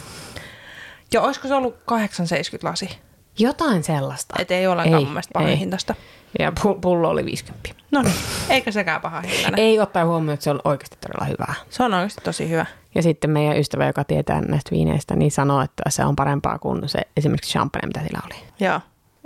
Ja 1.13 1.21
olisiko 1.21 1.47
se 1.47 1.53
ollut 1.55 1.75
870 1.85 2.67
lasi? 2.69 2.99
Jotain 3.39 3.83
sellaista. 3.83 4.35
Et 4.39 4.51
ei 4.51 4.67
ollenkaan 4.67 4.99
Ei, 4.99 5.05
mun 5.05 5.13
mielestä 5.13 5.31
pahin 5.33 5.49
ei. 5.49 5.59
hintasta. 5.59 5.95
Ja 6.39 6.49
pu- 6.59 6.79
pullo 6.81 7.09
oli 7.09 7.25
50. 7.25 7.69
No 7.91 8.01
niin, 8.01 8.13
eikä 8.49 8.71
sekään 8.71 9.01
paha 9.01 9.21
hintainen. 9.21 9.59
Ei 9.59 9.79
ottaen 9.79 10.07
huomioon, 10.07 10.33
että 10.33 10.43
se 10.43 10.49
on 10.49 10.61
oikeasti 10.63 10.97
todella 11.01 11.25
hyvää. 11.25 11.53
Se 11.69 11.83
on 11.83 11.93
oikeasti 11.93 12.21
tosi 12.23 12.49
hyvä. 12.49 12.65
Ja 12.95 13.01
sitten 13.03 13.29
meidän 13.29 13.57
ystävä, 13.57 13.87
joka 13.87 14.03
tietää 14.03 14.41
näistä 14.41 14.71
viineistä, 14.71 15.15
niin 15.15 15.31
sanoo, 15.31 15.61
että 15.61 15.83
se 15.89 16.05
on 16.05 16.15
parempaa 16.15 16.59
kuin 16.59 16.89
se 16.89 16.99
esimerkiksi 17.17 17.51
champagne, 17.51 17.87
mitä 17.87 18.03
sillä 18.03 18.19
oli. 18.25 18.35
Joo, 18.59 18.79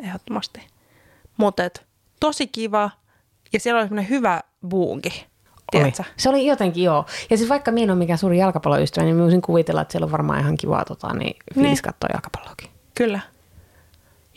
ehdottomasti. 0.03 0.67
Mutta 1.37 1.63
tosi 2.19 2.47
kiva. 2.47 2.89
Ja 3.53 3.59
siellä 3.59 3.79
oli 3.79 3.87
semmoinen 3.87 4.09
hyvä 4.09 4.41
buunki. 4.69 5.25
Oli. 5.73 5.91
Tiedätkö? 5.91 6.03
Se 6.17 6.29
oli 6.29 6.45
jotenkin 6.45 6.83
joo. 6.83 7.05
Ja 7.29 7.37
siis 7.37 7.49
vaikka 7.49 7.71
minä 7.71 7.83
en 7.83 7.89
ole 7.91 7.97
mikään 7.99 8.19
suuri 8.19 8.37
jalkapalloystävä, 8.37 9.05
niin 9.05 9.17
voisin 9.19 9.41
kuvitella, 9.41 9.81
että 9.81 9.91
siellä 9.91 10.05
on 10.05 10.11
varmaan 10.11 10.39
ihan 10.39 10.57
kivaa 10.57 10.85
tota, 10.85 11.13
niin 11.13 11.35
fiilis 11.53 11.71
Niin. 11.71 11.81
katsoa 11.83 12.09
jalkapalloakin. 12.13 12.69
Kyllä. 12.95 13.19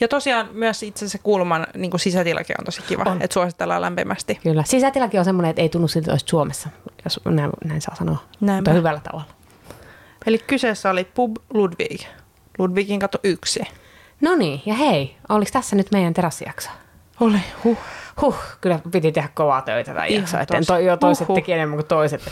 Ja 0.01 0.09
tosiaan 0.09 0.49
myös 0.53 0.83
itse 0.83 1.09
se 1.09 1.18
kulman 1.18 1.66
niin 1.77 1.90
kuin 1.90 2.01
sisätilakin 2.01 2.57
on 2.59 2.64
tosi 2.64 2.83
kiva, 2.83 3.03
On. 3.07 3.23
että 3.23 3.35
suositellaan 3.35 3.83
lämpimästi. 3.83 4.35
Kyllä. 4.42 4.64
Sisätilakin 4.66 5.20
on 5.20 5.25
semmoinen, 5.25 5.51
että 5.51 5.62
ei 5.62 5.68
tunnu 5.68 5.88
siltä, 5.88 6.05
että 6.05 6.12
olisit 6.12 6.29
Suomessa, 6.29 6.68
jos 7.05 7.20
näin, 7.25 7.51
näin 7.64 7.81
saa 7.81 7.94
sanoa. 7.94 8.18
Näinpä. 8.40 8.70
Mutta 8.70 8.79
hyvällä 8.79 9.01
tavalla. 9.01 9.25
Eli 10.27 10.38
kyseessä 10.38 10.90
oli 10.90 11.05
Pub 11.05 11.37
Ludwig. 11.55 12.01
Ludwigin 12.59 13.01
katu 13.01 13.18
yksi. 13.25 13.61
No 14.20 14.35
niin, 14.37 14.62
ja 14.66 14.75
hei, 14.75 15.16
oliko 15.29 15.51
tässä 15.53 15.77
nyt 15.77 15.87
meidän 15.92 16.14
terassijakso? 16.14 16.70
Oli, 17.20 17.38
huh. 17.64 17.79
Huh, 18.20 18.37
kyllä 18.61 18.81
piti 18.92 19.12
tehdä 19.12 19.29
kovaa 19.35 19.62
töitä 19.62 20.07
jaksoa 20.09 20.40
eteen. 20.40 20.66
tosi. 20.66 20.66
To, 20.66 20.79
jo 20.79 20.96
toiset 20.96 21.29
Huhhuh. 21.29 21.37
teki 21.37 21.53
enemmän 21.53 21.77
kuin 21.77 21.87
toiset. 21.87 22.22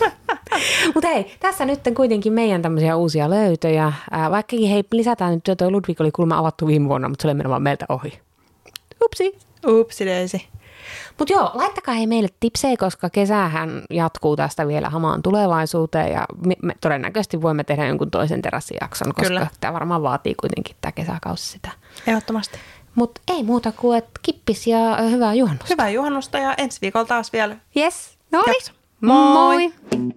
Mutta 0.94 1.08
hei, 1.08 1.36
tässä 1.40 1.64
nyt 1.64 1.80
kuitenkin 1.96 2.32
meidän 2.32 2.62
tämmöisiä 2.62 2.96
uusia 2.96 3.30
löytöjä. 3.30 3.92
Ää, 4.10 4.30
vaikkakin 4.30 4.70
hei, 4.70 4.84
lisätään 4.92 5.34
nyt, 5.34 5.58
tuo 5.58 5.70
Ludwig 5.70 6.00
oli 6.00 6.10
kulma 6.10 6.38
avattu 6.38 6.66
viime 6.66 6.88
vuonna, 6.88 7.08
mutta 7.08 7.22
se 7.22 7.28
oli 7.28 7.34
mennyt 7.34 7.50
vaan 7.50 7.62
meiltä 7.62 7.86
ohi. 7.88 8.20
Upsi. 9.04 9.38
Upsi 9.66 10.06
daisy. 10.06 10.40
Mutta 11.18 11.34
joo, 11.34 11.50
laittakaa 11.54 11.94
hei 11.94 12.06
meille 12.06 12.28
tipsejä, 12.40 12.76
koska 12.76 13.10
kesähän 13.10 13.82
jatkuu 13.90 14.36
tästä 14.36 14.66
vielä 14.68 14.90
hamaan 14.90 15.22
tulevaisuuteen 15.22 16.12
ja 16.12 16.26
me, 16.46 16.54
me 16.62 16.74
todennäköisesti 16.80 17.42
voimme 17.42 17.64
tehdä 17.64 17.86
jonkun 17.86 18.10
toisen 18.10 18.42
terassijakson, 18.42 19.14
koska 19.14 19.28
Kyllä. 19.28 19.46
tämä 19.60 19.72
varmaan 19.72 20.02
vaatii 20.02 20.34
kuitenkin 20.34 20.76
tämä 20.80 20.92
kesäkausi 20.92 21.44
sitä. 21.44 21.70
Ehdottomasti. 22.06 22.58
Mutta 22.94 23.20
ei 23.28 23.42
muuta 23.42 23.72
kuin, 23.72 23.98
että 23.98 24.10
kippis 24.22 24.66
ja 24.66 24.96
ö, 24.98 25.02
hyvää 25.08 25.34
juhannusta. 25.34 25.66
Hyvää 25.70 25.90
juhannusta 25.90 26.38
ja 26.38 26.54
ensi 26.54 26.78
viikolla 26.82 27.06
taas 27.06 27.32
vielä 27.32 27.56
Yes, 27.76 28.18
no 28.32 28.42
niin. 28.46 28.76
Moi! 29.00 29.72
Moi. 29.92 30.12